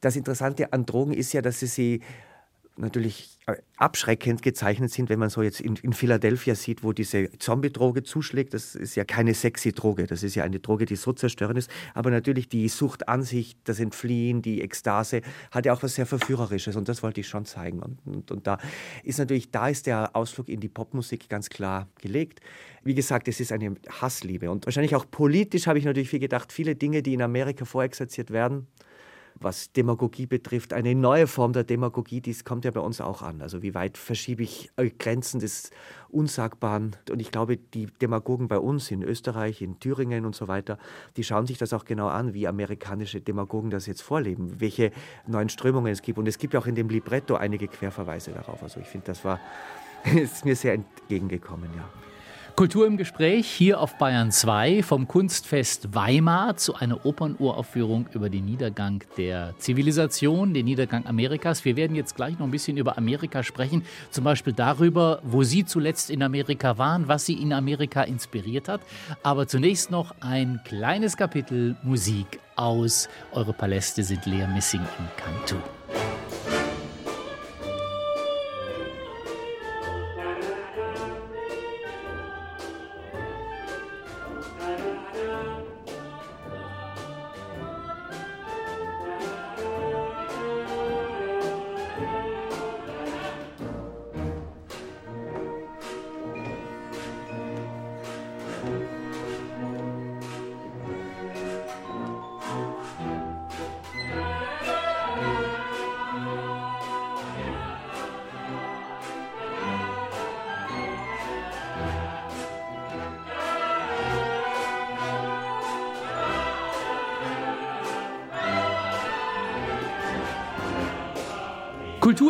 das 0.00 0.16
Interessante 0.16 0.72
an 0.72 0.86
Drogen 0.86 1.12
ist 1.12 1.32
ja, 1.32 1.42
dass 1.42 1.60
sie 1.60 1.66
sie 1.66 2.00
natürlich 2.76 3.38
äh, 3.46 3.56
abschreckend 3.76 4.42
gezeichnet 4.42 4.90
sind, 4.90 5.08
wenn 5.08 5.18
man 5.18 5.28
so 5.28 5.42
jetzt 5.42 5.60
in, 5.60 5.76
in 5.76 5.92
Philadelphia 5.92 6.54
sieht, 6.54 6.82
wo 6.82 6.92
diese 6.92 7.30
Zombie-Droge 7.38 8.02
zuschlägt. 8.02 8.54
Das 8.54 8.74
ist 8.74 8.94
ja 8.94 9.04
keine 9.04 9.34
sexy 9.34 9.72
Droge, 9.72 10.06
das 10.06 10.22
ist 10.22 10.34
ja 10.34 10.44
eine 10.44 10.58
Droge, 10.58 10.86
die 10.86 10.96
so 10.96 11.12
zerstörend 11.12 11.58
ist. 11.58 11.70
Aber 11.94 12.10
natürlich 12.10 12.48
die 12.48 12.68
Sucht 12.68 13.08
an 13.08 13.22
sich, 13.22 13.56
das 13.64 13.80
Entfliehen, 13.80 14.42
die 14.42 14.62
Ekstase, 14.62 15.20
hat 15.50 15.66
ja 15.66 15.72
auch 15.72 15.82
was 15.82 15.94
sehr 15.94 16.06
Verführerisches 16.06 16.76
und 16.76 16.88
das 16.88 17.02
wollte 17.02 17.20
ich 17.20 17.28
schon 17.28 17.44
zeigen. 17.44 17.80
Und, 17.80 17.98
und, 18.06 18.30
und 18.30 18.46
da 18.46 18.58
ist 19.02 19.18
natürlich, 19.18 19.50
da 19.50 19.68
ist 19.68 19.86
der 19.86 20.16
Ausflug 20.16 20.48
in 20.48 20.60
die 20.60 20.68
Popmusik 20.68 21.28
ganz 21.28 21.50
klar 21.50 21.88
gelegt. 22.00 22.40
Wie 22.84 22.94
gesagt, 22.94 23.28
es 23.28 23.38
ist 23.40 23.52
eine 23.52 23.74
Hassliebe 23.88 24.50
und 24.50 24.66
wahrscheinlich 24.66 24.94
auch 24.94 25.06
politisch 25.10 25.66
habe 25.66 25.78
ich 25.78 25.84
natürlich 25.84 26.10
viel 26.10 26.20
gedacht, 26.20 26.52
viele 26.52 26.74
Dinge, 26.74 27.02
die 27.02 27.14
in 27.14 27.22
Amerika 27.22 27.64
vorexerziert 27.64 28.30
werden, 28.30 28.66
was 29.42 29.72
Demagogie 29.72 30.26
betrifft, 30.26 30.72
eine 30.72 30.94
neue 30.94 31.26
Form 31.26 31.52
der 31.52 31.64
Demagogie, 31.64 32.20
dies 32.20 32.44
kommt 32.44 32.64
ja 32.64 32.70
bei 32.70 32.80
uns 32.80 33.00
auch 33.00 33.22
an. 33.22 33.42
Also 33.42 33.62
wie 33.62 33.74
weit 33.74 33.98
verschiebe 33.98 34.42
ich 34.42 34.70
äh, 34.76 34.90
Grenzen 34.90 35.40
des 35.40 35.70
Unsagbaren? 36.08 36.96
Und 37.10 37.20
ich 37.20 37.30
glaube, 37.30 37.56
die 37.56 37.86
Demagogen 37.86 38.48
bei 38.48 38.58
uns 38.58 38.90
in 38.90 39.02
Österreich, 39.02 39.62
in 39.62 39.78
Thüringen 39.80 40.24
und 40.24 40.34
so 40.34 40.48
weiter, 40.48 40.78
die 41.16 41.24
schauen 41.24 41.46
sich 41.46 41.58
das 41.58 41.72
auch 41.72 41.84
genau 41.84 42.08
an, 42.08 42.34
wie 42.34 42.46
amerikanische 42.46 43.20
Demagogen 43.20 43.70
das 43.70 43.86
jetzt 43.86 44.02
vorleben, 44.02 44.60
welche 44.60 44.92
neuen 45.26 45.48
Strömungen 45.48 45.92
es 45.92 46.02
gibt. 46.02 46.18
Und 46.18 46.28
es 46.28 46.38
gibt 46.38 46.54
ja 46.54 46.60
auch 46.60 46.66
in 46.66 46.74
dem 46.74 46.88
Libretto 46.88 47.34
einige 47.34 47.68
Querverweise 47.68 48.32
darauf. 48.32 48.62
Also 48.62 48.80
ich 48.80 48.86
finde, 48.86 49.06
das 49.06 49.24
war 49.24 49.40
ist 50.04 50.44
mir 50.44 50.56
sehr 50.56 50.74
entgegengekommen, 50.74 51.70
ja. 51.76 52.11
Kultur 52.56 52.86
im 52.86 52.96
Gespräch 52.96 53.46
hier 53.46 53.80
auf 53.80 53.96
Bayern 53.96 54.30
2 54.30 54.82
vom 54.82 55.08
Kunstfest 55.08 55.94
Weimar 55.94 56.56
zu 56.56 56.74
einer 56.74 57.04
Opernuraufführung 57.06 58.06
über 58.12 58.28
den 58.28 58.44
Niedergang 58.44 59.02
der 59.16 59.54
Zivilisation, 59.58 60.52
den 60.52 60.66
Niedergang 60.66 61.06
Amerikas. 61.06 61.64
Wir 61.64 61.76
werden 61.76 61.96
jetzt 61.96 62.14
gleich 62.14 62.38
noch 62.38 62.46
ein 62.46 62.50
bisschen 62.50 62.76
über 62.76 62.98
Amerika 62.98 63.42
sprechen, 63.42 63.84
zum 64.10 64.24
Beispiel 64.24 64.52
darüber, 64.52 65.20
wo 65.24 65.42
Sie 65.42 65.64
zuletzt 65.64 66.10
in 66.10 66.22
Amerika 66.22 66.76
waren, 66.76 67.08
was 67.08 67.24
Sie 67.26 67.34
in 67.34 67.52
Amerika 67.52 68.02
inspiriert 68.02 68.68
hat. 68.68 68.82
Aber 69.22 69.48
zunächst 69.48 69.90
noch 69.90 70.14
ein 70.20 70.60
kleines 70.64 71.16
Kapitel 71.16 71.76
Musik 71.82 72.38
aus 72.56 73.08
Eure 73.32 73.54
Paläste 73.54 74.04
sind 74.04 74.26
leer 74.26 74.46
Missing 74.48 74.82
in 74.98 75.06
Cantu. 75.16 75.56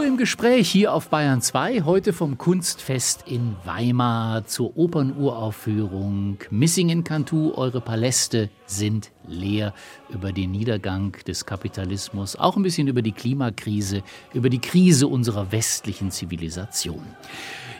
Kultur 0.02 0.14
im 0.14 0.18
Gespräch 0.18 0.68
hier 0.68 0.92
auf 0.92 1.10
Bayern 1.10 1.40
2, 1.40 1.82
heute 1.82 2.12
vom 2.12 2.36
Kunstfest 2.36 3.22
in 3.28 3.54
Weimar 3.64 4.44
zur 4.46 4.76
Opernuraufführung 4.76 6.38
Missing 6.50 6.88
in 6.88 7.04
Cantu, 7.04 7.52
eure 7.54 7.80
Paläste 7.80 8.50
sind 8.66 9.12
leer 9.28 9.72
über 10.08 10.32
den 10.32 10.50
Niedergang 10.50 11.12
des 11.28 11.46
Kapitalismus, 11.46 12.34
auch 12.34 12.56
ein 12.56 12.64
bisschen 12.64 12.88
über 12.88 13.00
die 13.00 13.12
Klimakrise, 13.12 14.02
über 14.34 14.50
die 14.50 14.58
Krise 14.58 15.06
unserer 15.06 15.52
westlichen 15.52 16.10
Zivilisation. 16.10 17.04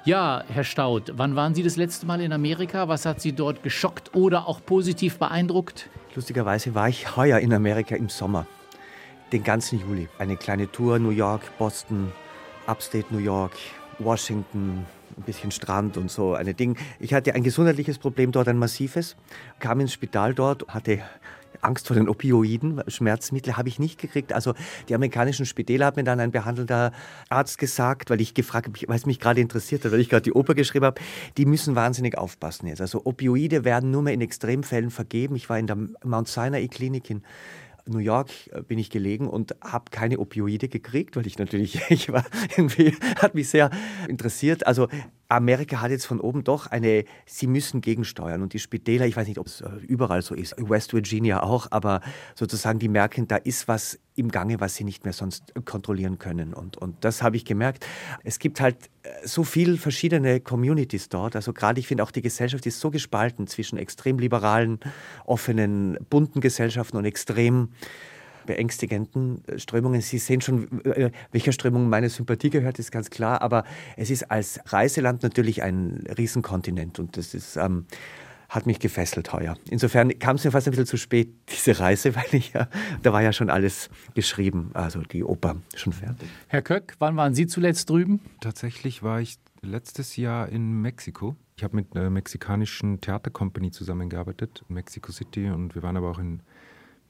Ja, 0.05 0.45
Herr 0.47 0.63
Staud, 0.63 1.15
wann 1.17 1.35
waren 1.35 1.57
Sie 1.57 1.65
das 1.65 1.75
letzte 1.75 2.07
Mal 2.07 2.21
in 2.21 2.33
Amerika? 2.33 2.87
Was 2.87 3.05
hat 3.05 3.21
Sie 3.21 3.33
dort 3.33 3.65
geschockt 3.65 4.15
oder 4.15 4.47
auch 4.47 4.65
positiv 4.65 5.19
beeindruckt? 5.19 5.91
Lustigerweise 6.15 6.73
war 6.77 6.89
ich 6.89 7.17
heuer 7.17 7.41
in 7.41 7.53
Amerika 7.53 7.97
im 7.97 8.09
Sommer 8.09 8.47
den 9.33 9.43
ganzen 9.45 9.81
Juli. 9.81 10.09
Eine 10.19 10.37
kleine 10.37 10.71
Tour, 10.71 10.99
New 10.99 11.11
York, 11.11 11.43
Boston, 11.59 12.13
Upstate 12.67 13.07
New 13.11 13.19
York, 13.19 13.53
Washington, 13.99 14.87
ein 15.17 15.23
bisschen 15.25 15.51
Strand 15.51 15.97
und 15.97 16.11
so 16.11 16.35
eine 16.35 16.55
Ding. 16.55 16.77
Ich 17.01 17.15
hatte 17.15 17.35
ein 17.35 17.43
gesundheitliches 17.43 17.99
Problem 17.99 18.33
dort, 18.33 18.49
ein 18.49 18.59
massives, 18.59 19.17
kam 19.59 19.81
ins 19.81 19.93
Spital 19.93 20.35
dort, 20.35 20.69
hatte 20.69 21.01
Angst 21.61 21.87
vor 21.87 21.95
den 21.95 22.09
Opioiden, 22.09 22.83
Schmerzmittel 22.89 23.57
habe 23.57 23.69
ich 23.69 23.79
nicht 23.79 24.01
gekriegt. 24.01 24.33
Also 24.33 24.55
die 24.89 24.95
amerikanischen 24.95 25.47
Spitäler 25.47 25.87
hat 25.87 25.97
mir 25.97 26.05
dann 26.05 26.19
ein 26.19 26.33
behandelnder 26.33 26.93
Arzt 27.29 27.59
gesagt, 27.59 28.11
weil 28.11 28.21
ich 28.21 28.35
gefragt 28.35 28.67
habe, 28.67 28.79
weil 28.89 28.97
es 28.97 29.07
mich 29.07 29.21
gerade 29.21 29.41
interessiert 29.41 29.85
hat, 29.85 29.93
weil 29.93 30.01
ich 30.01 30.09
gerade 30.09 30.23
die 30.23 30.33
Oper 30.33 30.55
geschrieben 30.55 30.87
habe, 30.87 31.01
die 31.37 31.47
müssen 31.47 31.77
wahnsinnig 31.77 32.19
aufpassen 32.19 32.67
jetzt. 32.67 32.81
Also 32.81 33.03
Opioide 33.05 33.65
werden 33.65 33.91
nur 33.91 34.03
mehr 34.03 34.15
in 34.15 34.21
Extremfällen 34.21 34.91
vergeben. 34.91 35.37
Ich 35.37 35.49
war 35.49 35.59
in 35.59 35.67
der 35.67 35.77
Mount 36.05 36.29
Sinai 36.29 36.67
Klinik 36.69 37.11
in 37.11 37.23
New 37.87 37.99
York 37.99 38.31
äh, 38.53 38.63
bin 38.63 38.79
ich 38.79 38.91
gelegen 38.91 39.29
und 39.29 39.57
habe 39.63 39.85
keine 39.91 40.19
Opioide 40.19 40.69
gekriegt, 40.69 41.17
weil 41.17 41.27
ich 41.27 41.39
natürlich, 41.39 41.81
ich 41.91 42.13
war 42.13 42.25
irgendwie, 42.57 42.97
hat 43.17 43.35
mich 43.35 43.49
sehr 43.49 43.71
interessiert. 44.09 44.67
Also 44.67 44.89
Amerika 45.33 45.81
hat 45.81 45.91
jetzt 45.91 46.07
von 46.07 46.21
oben 46.21 46.45
doch 46.45 46.67
eine, 46.67 47.05
sie 47.27 47.47
müssen 47.47 47.81
gegensteuern 47.81 48.43
und 48.43 48.53
die 48.53 48.59
Spitäler, 48.59 49.07
ich 49.07 49.17
weiß 49.17 49.27
nicht, 49.27 49.39
ob 49.39 49.47
es 49.47 49.63
äh, 49.63 49.69
überall 49.87 50.23
so 50.23 50.35
ist, 50.35 50.55
West 50.59 50.93
Virginia 50.93 51.43
auch, 51.43 51.69
aber 51.71 52.01
sozusagen 52.35 52.79
die 52.79 52.89
merken, 52.89 53.29
da 53.29 53.37
ist 53.37 53.67
was 53.69 53.99
im 54.15 54.31
Gange, 54.31 54.61
was 54.61 54.75
sie 54.75 54.85
nicht 54.85 55.05
mehr 55.05 55.15
sonst 55.15 55.55
kontrollieren 55.65 56.19
können. 56.19 56.53
Und, 56.53 56.77
und 56.77 57.03
das 57.05 57.23
habe 57.23 57.37
ich 57.37 57.47
gemerkt. 57.47 57.87
Es 58.25 58.39
gibt 58.39 58.61
halt 58.61 58.77
äh, 59.03 59.09
so 59.27 59.43
viele 59.43 59.79
verschiedene 59.79 60.41
Communities 60.41 61.09
dort. 61.09 61.35
Also 61.35 61.53
gerade 61.53 61.81
ich 61.81 61.87
finde 61.87 62.03
auch 62.03 62.11
die 62.11 62.23
Gesellschaft 62.23 62.67
ist 62.67 62.81
so 62.81 62.91
gespalten 62.91 63.47
zwischen 63.47 63.79
extrem 63.79 64.19
liberalen, 64.19 64.81
offenen, 65.25 65.99
bunten 66.11 66.41
Gesellschaften 66.41 66.99
und 66.99 67.07
extrem 67.07 67.71
beängstigenden 68.47 69.45
äh, 69.47 69.59
Strömungen. 69.59 70.01
Sie 70.01 70.19
sehen 70.19 70.41
schon, 70.41 70.85
äh, 70.85 71.11
welcher 71.31 71.53
Strömung 71.53 71.89
meine 71.89 72.09
Sympathie 72.09 72.51
gehört, 72.51 72.79
ist 72.79 72.91
ganz 72.91 73.11
klar. 73.11 73.43
Aber 73.43 73.65
es 73.97 74.11
ist 74.11 74.31
als 74.31 74.61
Reiseland 74.67 75.23
natürlich 75.23 75.63
ein 75.63 76.05
Riesenkontinent 76.17 76.99
und 76.99 77.17
das 77.17 77.35
ist, 77.35 77.57
ähm, 77.57 77.87
hat 78.49 78.67
mich 78.67 78.79
gefesselt 78.81 79.33
heuer. 79.33 79.57
Insofern 79.71 80.19
kam 80.19 80.37
es 80.37 80.45
mir 80.45 80.51
fast 80.51 80.69
ein 80.69 80.73
bisschen 80.73 80.87
zu 80.87 80.99
spät, 80.99 81.33
diese 81.51 81.79
Reise, 81.79 82.15
weil 82.15 82.33
ich 82.33 82.53
ja, 82.53 82.69
da 83.03 83.13
war 83.13 83.23
ja 83.23 83.33
schon 83.33 83.51
alles 83.51 83.89
geschrieben, 84.15 84.71
also 84.75 85.01
die 85.01 85.25
Oper 85.25 85.57
schon 85.75 85.93
fertig. 85.93 86.29
Herr 86.49 86.63
Köck, 86.63 86.97
wann 86.99 87.17
waren 87.17 87.35
Sie 87.35 87.47
zuletzt 87.47 87.89
drüben? 87.89 88.21
Tatsächlich 88.41 89.03
war 89.03 89.21
ich 89.21 89.39
letztes 89.63 90.17
Jahr 90.17 90.49
in 90.49 90.83
Mexiko. 90.83 91.37
Ich 91.57 91.65
habe 91.65 91.77
mit 91.77 91.97
einer 91.97 92.11
mexikanischen 92.11 93.01
Theatercompany 93.01 93.71
zusammengearbeitet 93.71 94.65
in 94.69 94.75
Mexico 94.75 95.13
City 95.13 95.49
und 95.49 95.75
wir 95.75 95.83
waren 95.83 95.97
aber 95.97 96.11
auch 96.11 96.19
in 96.19 96.41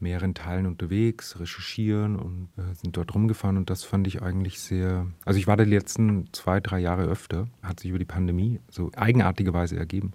mehreren 0.02 0.34
Teilen 0.34 0.66
unterwegs, 0.66 1.38
recherchieren 1.40 2.16
und 2.16 2.48
äh, 2.58 2.74
sind 2.74 2.96
dort 2.96 3.14
rumgefahren 3.14 3.56
und 3.56 3.70
das 3.70 3.84
fand 3.84 4.06
ich 4.06 4.20
eigentlich 4.20 4.60
sehr. 4.60 5.06
Also 5.24 5.38
ich 5.38 5.46
war 5.46 5.56
die 5.56 5.64
letzten 5.64 6.28
zwei, 6.32 6.60
drei 6.60 6.80
Jahre 6.80 7.04
öfter, 7.04 7.48
hat 7.62 7.80
sich 7.80 7.90
über 7.90 7.98
die 7.98 8.04
Pandemie 8.04 8.60
so 8.68 8.90
eigenartigerweise 8.96 9.76
ergeben. 9.76 10.12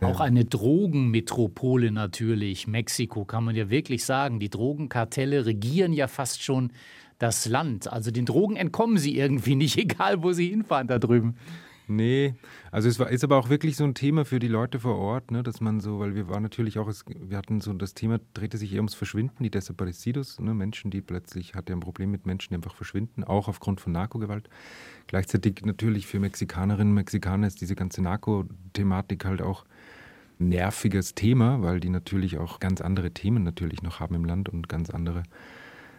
Auch 0.00 0.18
eine 0.18 0.44
Drogenmetropole 0.44 1.92
natürlich, 1.92 2.66
Mexiko 2.66 3.24
kann 3.24 3.44
man 3.44 3.54
ja 3.54 3.70
wirklich 3.70 4.04
sagen. 4.04 4.40
Die 4.40 4.50
Drogenkartelle 4.50 5.46
regieren 5.46 5.92
ja 5.92 6.08
fast 6.08 6.42
schon 6.42 6.72
das 7.18 7.46
Land. 7.46 7.92
Also 7.92 8.10
den 8.10 8.26
Drogen 8.26 8.56
entkommen 8.56 8.98
sie 8.98 9.16
irgendwie 9.16 9.54
nicht, 9.54 9.76
egal 9.78 10.22
wo 10.24 10.32
sie 10.32 10.48
hinfahren 10.48 10.88
da 10.88 10.98
drüben. 10.98 11.36
Nee, 11.94 12.34
also 12.70 12.88
es 12.88 12.98
war, 12.98 13.10
ist 13.10 13.22
aber 13.22 13.36
auch 13.36 13.50
wirklich 13.50 13.76
so 13.76 13.84
ein 13.84 13.92
Thema 13.94 14.24
für 14.24 14.38
die 14.38 14.48
Leute 14.48 14.80
vor 14.80 14.96
Ort, 14.96 15.30
ne, 15.30 15.42
dass 15.42 15.60
man 15.60 15.80
so, 15.80 15.98
weil 15.98 16.14
wir 16.14 16.26
waren 16.26 16.42
natürlich 16.42 16.78
auch, 16.78 16.90
wir 17.06 17.36
hatten 17.36 17.60
so, 17.60 17.74
das 17.74 17.92
Thema 17.92 18.18
drehte 18.32 18.56
sich 18.56 18.72
eher 18.72 18.78
ums 18.78 18.94
Verschwinden, 18.94 19.44
die 19.44 19.50
Desaparecidos, 19.50 20.40
ne, 20.40 20.54
Menschen, 20.54 20.90
die 20.90 21.02
plötzlich, 21.02 21.54
hatte 21.54 21.74
ein 21.74 21.80
Problem 21.80 22.10
mit 22.10 22.24
Menschen, 22.24 22.50
die 22.50 22.54
einfach 22.54 22.74
verschwinden, 22.74 23.24
auch 23.24 23.46
aufgrund 23.46 23.82
von 23.82 23.92
Narkogewalt. 23.92 24.48
Gleichzeitig 25.06 25.66
natürlich 25.66 26.06
für 26.06 26.18
Mexikanerinnen 26.18 26.92
und 26.92 26.94
Mexikaner 26.94 27.46
ist 27.46 27.60
diese 27.60 27.74
ganze 27.74 28.00
Narko-Thematik 28.00 29.26
halt 29.26 29.42
auch 29.42 29.66
nerviges 30.38 31.14
Thema, 31.14 31.60
weil 31.60 31.78
die 31.78 31.90
natürlich 31.90 32.38
auch 32.38 32.58
ganz 32.58 32.80
andere 32.80 33.10
Themen 33.10 33.42
natürlich 33.42 33.82
noch 33.82 34.00
haben 34.00 34.14
im 34.14 34.24
Land 34.24 34.48
und 34.48 34.66
ganz 34.70 34.88
andere 34.88 35.24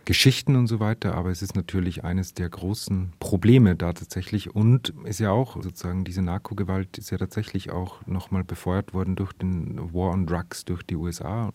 Geschichten 0.05 0.57
und 0.57 0.67
so 0.67 0.81
weiter, 0.81 1.15
aber 1.15 1.29
es 1.29 1.41
ist 1.41 1.55
natürlich 1.55 2.03
eines 2.03 2.33
der 2.33 2.49
großen 2.49 3.13
Probleme 3.19 3.75
da 3.75 3.93
tatsächlich 3.93 4.53
und 4.53 4.93
ist 5.05 5.21
ja 5.21 5.31
auch 5.31 5.61
sozusagen 5.61 6.03
diese 6.03 6.21
Narkogewalt 6.21 6.97
ist 6.97 7.09
ja 7.09 7.17
tatsächlich 7.17 7.71
auch 7.71 8.05
nochmal 8.05 8.43
befeuert 8.43 8.93
worden 8.93 9.15
durch 9.15 9.31
den 9.33 9.93
War 9.93 10.11
on 10.11 10.25
Drugs 10.25 10.65
durch 10.65 10.83
die 10.83 10.97
USA. 10.97 11.53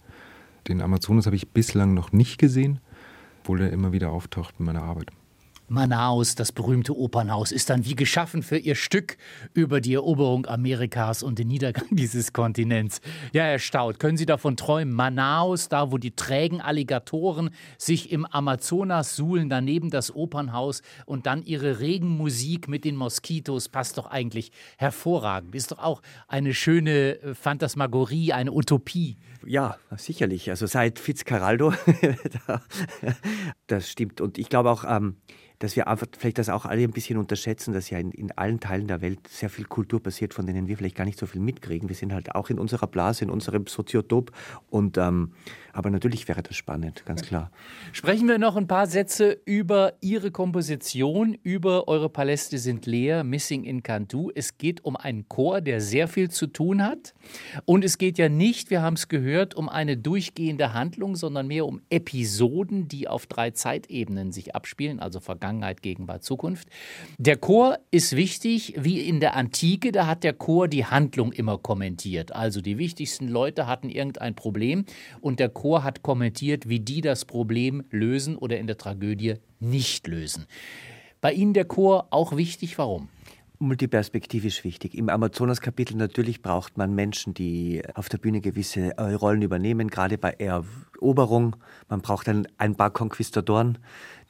Den 0.67 0.81
Amazonas 0.81 1.27
habe 1.27 1.37
ich 1.37 1.51
bislang 1.51 1.93
noch 1.93 2.13
nicht 2.13 2.39
gesehen, 2.39 2.81
obwohl 3.43 3.61
er 3.61 3.71
immer 3.71 3.93
wieder 3.93 4.11
auftaucht 4.11 4.55
in 4.59 4.65
meiner 4.65 4.83
Arbeit. 4.83 5.11
Manaus, 5.68 6.35
das 6.35 6.50
berühmte 6.52 6.96
Opernhaus, 6.96 7.52
ist 7.52 7.68
dann 7.68 7.85
wie 7.85 7.94
geschaffen 7.94 8.42
für 8.42 8.57
ihr 8.57 8.74
Stück 8.74 9.18
über 9.52 9.81
die 9.81 9.94
Eroberung 9.94 10.46
Amerikas 10.46 11.22
und 11.22 11.38
den 11.38 11.48
Niedergang 11.48 11.87
dieses 11.90 12.33
Kontinents. 12.33 13.00
Ja, 13.33 13.44
Herr 13.44 13.59
Staud, 13.59 13.98
können 13.98 14.16
Sie 14.16 14.24
davon 14.24 14.57
träumen? 14.57 14.94
Manaus, 14.94 15.68
da 15.68 15.92
wo 15.92 15.98
die 15.98 16.12
trägen 16.12 16.61
Alligatoren 16.61 17.50
sich 17.76 18.11
im 18.12 18.24
Amazonas 18.24 19.14
suhlen, 19.14 19.50
daneben 19.50 19.90
das 19.90 20.14
Opernhaus 20.14 20.83
und 21.04 21.26
dann 21.26 21.42
ihre 21.44 21.81
Regenmusik 21.81 22.68
mit 22.68 22.85
den 22.85 22.96
Moskitos, 22.96 23.68
passt 23.68 23.98
doch 23.98 24.07
eigentlich 24.07 24.52
hervorragend. 24.78 25.54
Ist 25.54 25.72
doch 25.72 25.78
auch 25.78 26.00
eine 26.28 26.54
schöne 26.54 27.20
äh, 27.20 27.35
Phantasmagorie, 27.35 28.33
eine 28.33 28.52
Utopie. 28.52 29.16
Ja, 29.46 29.76
sicherlich. 29.96 30.50
Also 30.50 30.66
seit 30.66 30.98
Fitzcarraldo, 30.98 31.72
das 33.66 33.90
stimmt. 33.90 34.20
Und 34.20 34.38
ich 34.38 34.48
glaube 34.48 34.70
auch, 34.70 34.85
ähm, 34.87 35.16
dass 35.59 35.75
wir 35.75 35.88
einfach 35.88 36.07
vielleicht 36.16 36.38
das 36.38 36.49
auch 36.49 36.64
alle 36.64 36.83
ein 36.83 36.92
bisschen 36.92 37.18
unterschätzen, 37.18 37.73
dass 37.73 37.90
ja 37.90 37.99
in, 37.99 38.12
in 38.12 38.31
allen 38.33 38.61
Teilen 38.61 38.87
der 38.87 39.01
Welt 39.01 39.27
sehr 39.29 39.51
viel 39.51 39.64
Kultur 39.64 40.03
passiert, 40.03 40.35
von 40.35 40.47
denen 40.47 40.68
wir 40.68 40.77
vielleicht 40.77 40.97
gar 40.97 41.05
nicht 41.05 41.18
so 41.18 41.27
viel 41.27 41.40
mitkriegen. 41.40 41.88
Wir 41.88 41.97
sind 41.97 42.12
halt 42.12 42.35
auch 42.35 42.51
in 42.51 42.59
unserer 42.59 42.87
Blase, 42.87 43.25
in 43.25 43.31
unserem 43.31 43.66
Soziotop. 43.66 44.31
Und, 44.71 44.99
ähm, 44.99 45.33
aber 45.79 45.91
natürlich 45.91 46.27
wäre 46.27 46.43
das 46.43 46.57
spannend, 46.57 47.05
ganz 47.07 47.23
klar. 47.23 47.53
Sprechen 47.93 48.27
wir 48.27 48.38
noch 48.38 48.57
ein 48.57 48.67
paar 48.67 48.88
Sätze 48.88 49.38
über 49.45 49.93
Ihre 50.01 50.33
Komposition, 50.33 51.38
über 51.45 51.87
Eure 51.87 52.09
Paläste 52.09 52.59
sind 52.59 52.85
leer, 52.85 53.23
Missing 53.23 53.62
in 53.62 53.85
Cantu. 53.85 54.33
Es 54.35 54.59
geht 54.59 54.85
um 54.85 54.97
einen 54.97 55.29
Chor, 55.29 55.61
der 55.61 55.81
sehr 55.81 56.09
viel 56.09 56.33
zu 56.33 56.49
tun 56.49 56.83
hat. 56.83 57.14
Und 57.64 57.85
es 57.85 57.97
geht 57.97 58.19
ja 58.19 58.29
nicht, 58.29 58.71
wir 58.71 58.83
haben 58.83 58.95
es 58.95 59.07
gehört, 59.07 59.55
um 59.55 59.69
eine 59.69 59.97
durchgehende 59.97 60.75
Handlung, 60.75 61.14
sondern 61.14 61.47
mehr 61.47 61.64
um 61.64 61.81
Episoden, 61.91 62.88
die 62.88 63.07
auf 63.07 63.29
drei 63.29 63.53
Zeitebenen 63.53 64.33
sich 64.33 64.57
abspielen, 64.57 64.99
also 64.99 65.21
Vergangenheit. 65.21 65.81
Gegenwart, 65.81 66.25
Zukunft. 66.25 66.67
Der 67.19 67.37
Chor 67.37 67.79
ist 67.93 68.17
wichtig, 68.17 68.75
wie 68.77 69.03
in 69.03 69.21
der 69.21 69.37
Antike, 69.37 69.93
da 69.93 70.09
hat 70.09 70.25
der 70.25 70.33
Chor 70.33 70.67
die 70.67 70.87
Handlung 70.87 71.31
immer 71.31 71.57
kommentiert. 71.57 72.35
Also 72.35 72.61
die 72.61 72.79
wichtigsten 72.79 73.29
Leute 73.29 73.69
hatten 73.69 73.91
irgendein 73.91 74.35
Problem 74.35 74.85
und 75.21 75.38
der 75.38 75.51
Chor 75.51 75.67
hat 75.76 76.02
kommentiert, 76.02 76.68
wie 76.68 76.81
die 76.81 77.00
das 77.00 77.24
Problem 77.24 77.85
lösen 77.90 78.37
oder 78.37 78.59
in 78.59 78.66
der 78.66 78.78
Tragödie 78.78 79.35
nicht 79.61 80.07
lösen. 80.07 80.46
Bei 81.20 81.33
Ihnen 81.33 81.52
der 81.52 81.64
Chor 81.64 82.07
auch 82.11 82.37
wichtig, 82.37 82.78
warum? 82.78 83.09
multiperspektivisch 83.59 84.64
wichtig. 84.64 84.96
Im 84.96 85.09
Amazonas-Kapitel 85.09 85.96
natürlich 85.96 86.42
braucht 86.42 86.78
man 86.78 86.94
Menschen, 86.94 87.35
die 87.35 87.83
auf 87.94 88.09
der 88.09 88.18
Bühne 88.18 88.40
gewisse 88.40 88.96
äh, 88.96 89.14
Rollen 89.14 89.42
übernehmen, 89.42 89.88
gerade 89.88 90.18
bei 90.18 90.31
Eroberung. 90.31 91.57
Man 91.88 92.00
braucht 92.00 92.28
ein, 92.28 92.46
ein 92.57 92.76
paar 92.76 92.90
Konquistadoren, 92.90 93.78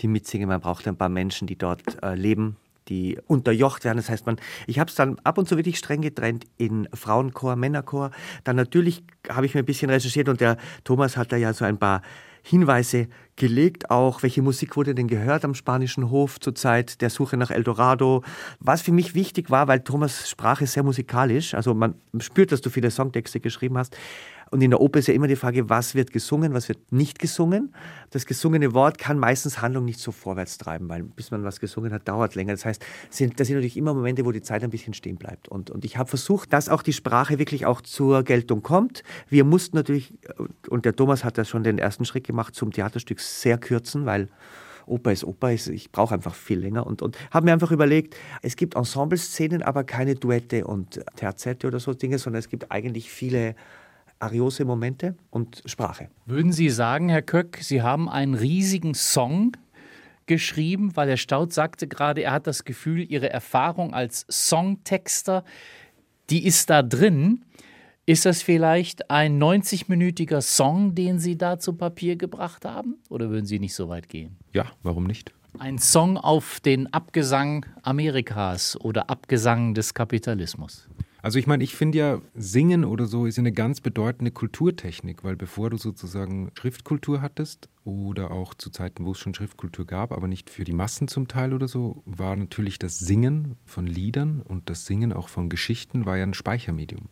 die 0.01 0.09
mitsingen. 0.09 0.49
Man 0.49 0.61
braucht 0.61 0.89
ein 0.89 0.97
paar 0.97 1.09
Menschen, 1.09 1.47
die 1.47 1.57
dort 1.57 1.83
äh, 2.03 2.15
leben, 2.15 2.57
die 2.89 3.19
unterjocht 3.27 3.85
werden. 3.85 3.99
Das 3.99 4.11
heißt, 4.11 4.27
man, 4.27 4.37
ich 4.67 4.79
habe 4.79 4.89
es 4.89 4.95
dann 4.95 5.19
ab 5.25 5.39
und 5.39 5.49
zu 5.49 5.57
wirklich 5.57 5.79
streng 5.79 6.01
getrennt 6.01 6.47
in 6.57 6.89
Frauenchor, 6.93 7.57
Männerchor. 7.57 8.11
Dann 8.45 8.57
natürlich 8.57 9.05
habe 9.29 9.47
ich 9.47 9.55
mir 9.55 9.61
ein 9.61 9.67
bisschen 9.67 9.91
recherchiert 9.91 10.29
und 10.29 10.41
der 10.41 10.57
Thomas 10.85 11.17
hat 11.17 11.33
da 11.33 11.37
ja 11.37 11.53
so 11.53 11.65
ein 11.65 11.79
paar 11.79 12.03
Hinweise 12.43 13.09
gelegt, 13.37 13.91
auch 13.91 14.23
welche 14.23 14.43
Musik 14.43 14.77
wurde 14.77 14.95
denn 14.95 15.07
gehört 15.07 15.45
am 15.45 15.55
spanischen 15.55 16.11
Hof 16.11 16.41
zur 16.41 16.55
Zeit 16.55 17.01
der 17.03 17.11
Suche 17.11 17.37
nach 17.37 17.51
Eldorado. 17.51 18.25
Was 18.59 18.83
für 18.83 18.93
mich 18.93 19.15
wichtig 19.15 19.51
war, 19.51 19.69
weil 19.69 19.81
Thomas 19.81 20.29
Sprache 20.31 20.67
sehr 20.67 20.83
musikalisch, 20.83 21.55
also 21.55 21.75
man 21.75 21.95
spürt, 22.21 22.51
dass 22.53 22.61
du 22.61 22.71
viele 22.71 22.91
Songtexte 22.91 23.41
geschrieben 23.41 23.77
hast, 23.77 23.97
Und 24.51 24.63
in 24.63 24.71
der 24.71 24.81
Oper 24.81 24.99
ist 24.99 25.09
ja 25.09 25.15
immer 25.15 25.29
die 25.29 25.37
Frage, 25.37 25.69
was 25.69 25.95
wird 25.95 26.13
gesungen, 26.13 26.55
was 26.55 26.69
wird 26.69 26.93
nicht 26.93 27.19
gesungen. 27.19 27.75
Das 28.11 28.27
gesungene 28.27 28.73
Wort 28.75 28.99
kann 28.99 29.19
meistens 29.19 29.61
Handlung 29.61 29.85
nicht 29.85 30.01
so 30.01 30.13
vorwärts 30.13 30.59
treiben, 30.59 30.89
weil 30.89 31.03
bis 31.03 31.31
man 31.31 31.45
was 31.45 31.61
gesungen 31.61 31.93
hat, 31.93 32.09
dauert 32.09 32.35
länger. 32.35 32.53
Das 32.53 32.65
heißt, 32.65 32.85
sind, 33.11 33.39
das 33.39 33.47
sind 33.47 33.57
natürlich 33.57 33.77
immer 33.77 33.95
Momente, 33.95 34.25
wo 34.25 34.33
die 34.33 34.43
Zeit 34.43 34.65
ein 34.65 34.71
bisschen 34.71 34.95
stehen 34.95 35.17
bleibt. 35.17 35.49
Und, 35.49 35.71
und 35.71 35.85
ich 35.85 35.97
habe 35.99 36.09
versucht, 36.09 36.53
dass 36.53 36.69
auch 36.69 36.83
die 36.83 36.93
Sprache 36.93 37.39
wirklich 37.39 37.67
auch 37.67 37.81
zur 37.81 38.23
Geltung 38.23 38.63
kommt. 38.63 39.03
Wir 39.29 39.45
mussten 39.45 39.77
natürlich, 39.77 40.15
und 40.69 40.85
der 40.85 40.97
Thomas 40.97 41.25
hat 41.25 41.39
da 41.39 41.45
schon 41.45 41.63
den 41.63 41.79
ersten 41.79 42.05
Schritt 42.05 42.25
gemacht, 42.25 42.55
zum 42.55 42.73
Theaterstück 42.73 43.21
sehr 43.21 43.59
kürzen, 43.59 44.07
weil 44.07 44.29
Oper 44.89 45.13
ist 45.13 45.25
Oper, 45.25 45.53
ich 45.53 45.93
brauche 45.93 46.15
einfach 46.15 46.35
viel 46.35 46.59
länger 46.59 46.87
und, 46.87 47.03
und 47.03 47.19
habe 47.31 47.45
mir 47.45 47.53
einfach 47.53 47.71
überlegt, 47.71 48.17
es 48.43 48.57
gibt 48.57 48.75
Ensembleszenen, 48.75 49.63
aber 49.63 49.85
keine 49.85 50.15
Duette 50.15 50.67
und 50.67 51.01
Terzette 51.17 51.67
oder 51.67 51.79
so 51.79 51.93
Dinge, 51.93 52.19
sondern 52.19 52.41
es 52.41 52.49
gibt 52.49 52.73
eigentlich 52.73 53.11
viele 53.11 53.55
ariose 54.19 54.65
Momente 54.65 55.17
und 55.31 55.63
Sprache. 55.67 56.09
Würden 56.27 56.53
Sie 56.53 56.71
sagen, 56.71 57.09
Herr 57.09 57.23
Köck, 57.23 57.59
Sie 57.61 57.83
haben 57.83 58.09
einen 58.09 58.35
riesigen 58.35 58.95
Song 58.95 59.57
geschrieben, 60.27 60.95
weil 60.95 61.09
Herr 61.09 61.17
Staud 61.17 61.53
sagte 61.53 61.89
gerade, 61.89 62.23
er 62.23 62.33
hat 62.33 62.47
das 62.47 62.65
Gefühl, 62.65 63.01
Ihre 63.01 63.31
Erfahrung 63.31 63.95
als 63.95 64.27
Songtexter, 64.31 65.45
die 66.31 66.45
ist 66.45 66.71
da 66.71 66.83
drin. 66.83 67.45
Ist 68.07 68.25
das 68.25 68.43
vielleicht 68.43 69.11
ein 69.11 69.43
90-minütiger 69.43 70.41
Song, 70.41 70.95
den 70.95 71.19
Sie 71.19 71.37
da 71.37 71.59
zu 71.59 71.75
Papier 71.75 72.17
gebracht 72.17 72.65
haben? 72.65 72.97
Oder 73.11 73.29
würden 73.29 73.45
Sie 73.45 73.59
nicht 73.59 73.75
so 73.75 73.89
weit 73.89 74.09
gehen? 74.09 74.37
Ja, 74.53 74.67
warum 74.83 75.05
nicht? 75.05 75.33
Ein 75.59 75.79
Song 75.79 76.17
auf 76.17 76.61
den 76.61 76.93
Abgesang 76.93 77.67
Amerikas 77.83 78.81
oder 78.81 79.11
Abgesang 79.11 79.75
des 79.75 79.93
Kapitalismus. 79.93 80.89
Also 81.29 81.39
ich 81.39 81.47
meine, 81.47 81.63
ich 81.63 81.77
finde 81.77 81.99
ja, 81.99 82.23
Singen 82.35 82.87
oder 82.87 83.05
so 83.05 83.27
ist 83.27 83.39
eine 83.39 83.53
ganz 83.53 83.83
bedeutende 83.83 84.31
Kulturtechnik, 84.31 85.25
weil 85.25 85.37
bevor 85.37 85.69
du 85.69 85.77
sozusagen 85.77 86.51
Schriftkultur 86.55 87.21
hattest 87.21 87.69
oder 87.85 88.31
auch 88.31 88.55
zu 88.55 88.71
Zeiten, 88.71 89.05
wo 89.05 89.13
es 89.13 89.19
schon 89.19 89.35
Schriftkultur 89.35 89.85
gab, 89.85 90.13
aber 90.13 90.27
nicht 90.27 90.49
für 90.49 90.65
die 90.65 90.73
Massen 90.73 91.07
zum 91.07 91.29
Teil 91.29 91.53
oder 91.53 91.69
so, 91.69 92.03
war 92.07 92.35
natürlich 92.35 92.79
das 92.79 92.99
Singen 92.99 93.57
von 93.67 93.87
Liedern 93.87 94.41
und 94.41 94.71
das 94.71 94.87
Singen 94.87 95.13
auch 95.13 95.29
von 95.29 95.51
Geschichten 95.51 96.07
war 96.07 96.17
ja 96.17 96.23
ein 96.23 96.33
Speichermedium. 96.33 97.11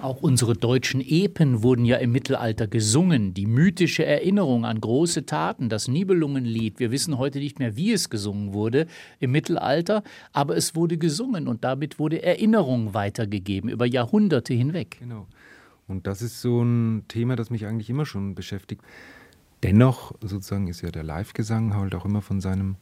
Auch 0.00 0.20
unsere 0.20 0.54
deutschen 0.54 1.00
Epen 1.00 1.62
wurden 1.62 1.86
ja 1.86 1.96
im 1.96 2.12
Mittelalter 2.12 2.66
gesungen. 2.66 3.32
Die 3.32 3.46
mythische 3.46 4.04
Erinnerung 4.04 4.66
an 4.66 4.78
große 4.80 5.24
Taten, 5.24 5.70
das 5.70 5.88
Nibelungenlied. 5.88 6.78
Wir 6.78 6.90
wissen 6.90 7.16
heute 7.16 7.38
nicht 7.38 7.58
mehr, 7.58 7.76
wie 7.76 7.92
es 7.92 8.10
gesungen 8.10 8.52
wurde 8.52 8.86
im 9.20 9.32
Mittelalter, 9.32 10.02
aber 10.32 10.56
es 10.56 10.74
wurde 10.74 10.98
gesungen 10.98 11.48
und 11.48 11.64
damit 11.64 11.98
wurde 11.98 12.22
Erinnerung 12.22 12.92
weitergegeben 12.92 13.70
über 13.70 13.86
Jahrhunderte 13.86 14.52
hinweg. 14.52 14.98
Genau. 15.00 15.26
Und 15.88 16.06
das 16.06 16.20
ist 16.20 16.42
so 16.42 16.62
ein 16.62 17.04
Thema, 17.08 17.36
das 17.36 17.48
mich 17.48 17.64
eigentlich 17.64 17.88
immer 17.88 18.04
schon 18.04 18.34
beschäftigt. 18.34 18.82
Dennoch 19.62 20.12
sozusagen 20.20 20.68
ist 20.68 20.82
ja 20.82 20.90
der 20.90 21.04
Live-Gesang 21.04 21.74
halt 21.74 21.94
auch 21.94 22.04
immer 22.04 22.20
von 22.20 22.42
seinem 22.42 22.76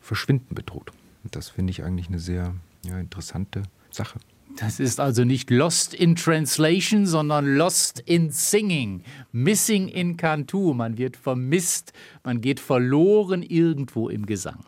Verschwinden 0.00 0.54
bedroht. 0.54 0.90
Und 1.22 1.36
das 1.36 1.50
finde 1.50 1.72
ich 1.72 1.84
eigentlich 1.84 2.08
eine 2.08 2.18
sehr 2.18 2.54
ja, 2.86 2.98
interessante 2.98 3.62
Sache. 3.90 4.18
Das 4.56 4.80
ist 4.80 5.00
also 5.00 5.24
nicht 5.24 5.50
Lost 5.50 5.92
in 5.92 6.16
Translation, 6.16 7.04
sondern 7.04 7.56
Lost 7.56 8.00
in 8.00 8.30
Singing. 8.30 9.02
Missing 9.30 9.88
in 9.88 10.16
Cantu. 10.16 10.72
Man 10.72 10.96
wird 10.96 11.18
vermisst, 11.18 11.92
man 12.24 12.40
geht 12.40 12.58
verloren 12.58 13.42
irgendwo 13.42 14.08
im 14.08 14.24
Gesang. 14.24 14.64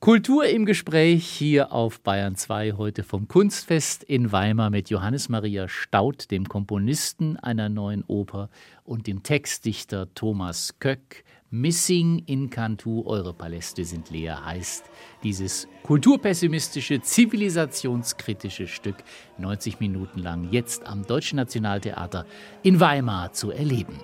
Kultur 0.00 0.46
im 0.46 0.66
Gespräch 0.66 1.26
hier 1.26 1.72
auf 1.72 2.00
Bayern 2.00 2.34
2 2.34 2.72
heute 2.72 3.04
vom 3.04 3.28
Kunstfest 3.28 4.02
in 4.02 4.32
Weimar 4.32 4.70
mit 4.70 4.90
Johannes 4.90 5.28
Maria 5.28 5.68
Staud, 5.68 6.32
dem 6.32 6.48
Komponisten 6.48 7.36
einer 7.36 7.68
neuen 7.68 8.02
Oper 8.08 8.50
und 8.82 9.06
dem 9.06 9.22
Textdichter 9.22 10.12
Thomas 10.14 10.80
Köck. 10.80 11.24
Missing 11.54 12.24
in 12.26 12.50
Cantu, 12.50 13.04
eure 13.06 13.32
Paläste 13.32 13.84
sind 13.84 14.10
leer, 14.10 14.44
heißt 14.44 14.90
dieses 15.22 15.68
kulturpessimistische, 15.84 17.00
zivilisationskritische 17.00 18.66
Stück 18.66 18.96
90 19.38 19.78
Minuten 19.78 20.18
lang 20.18 20.48
jetzt 20.50 20.84
am 20.84 21.06
Deutschen 21.06 21.36
Nationaltheater 21.36 22.26
in 22.64 22.80
Weimar 22.80 23.32
zu 23.34 23.52
erleben. 23.52 24.00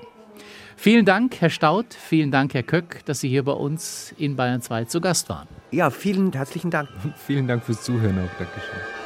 Vielen 0.76 1.04
Dank, 1.04 1.40
Herr 1.40 1.50
Staud, 1.50 1.92
vielen 1.92 2.30
Dank, 2.30 2.54
Herr 2.54 2.62
Köck, 2.62 3.04
dass 3.06 3.18
Sie 3.18 3.28
hier 3.28 3.42
bei 3.42 3.52
uns 3.52 4.14
in 4.16 4.36
Bayern 4.36 4.62
2 4.62 4.84
zu 4.84 5.00
Gast 5.00 5.28
waren. 5.28 5.48
Ja, 5.72 5.90
vielen 5.90 6.32
herzlichen 6.32 6.70
Dank. 6.70 6.88
vielen 7.16 7.48
Dank 7.48 7.64
fürs 7.64 7.82
Zuhören 7.82 8.16
auch. 8.16 8.38
Dankeschön. 8.38 8.99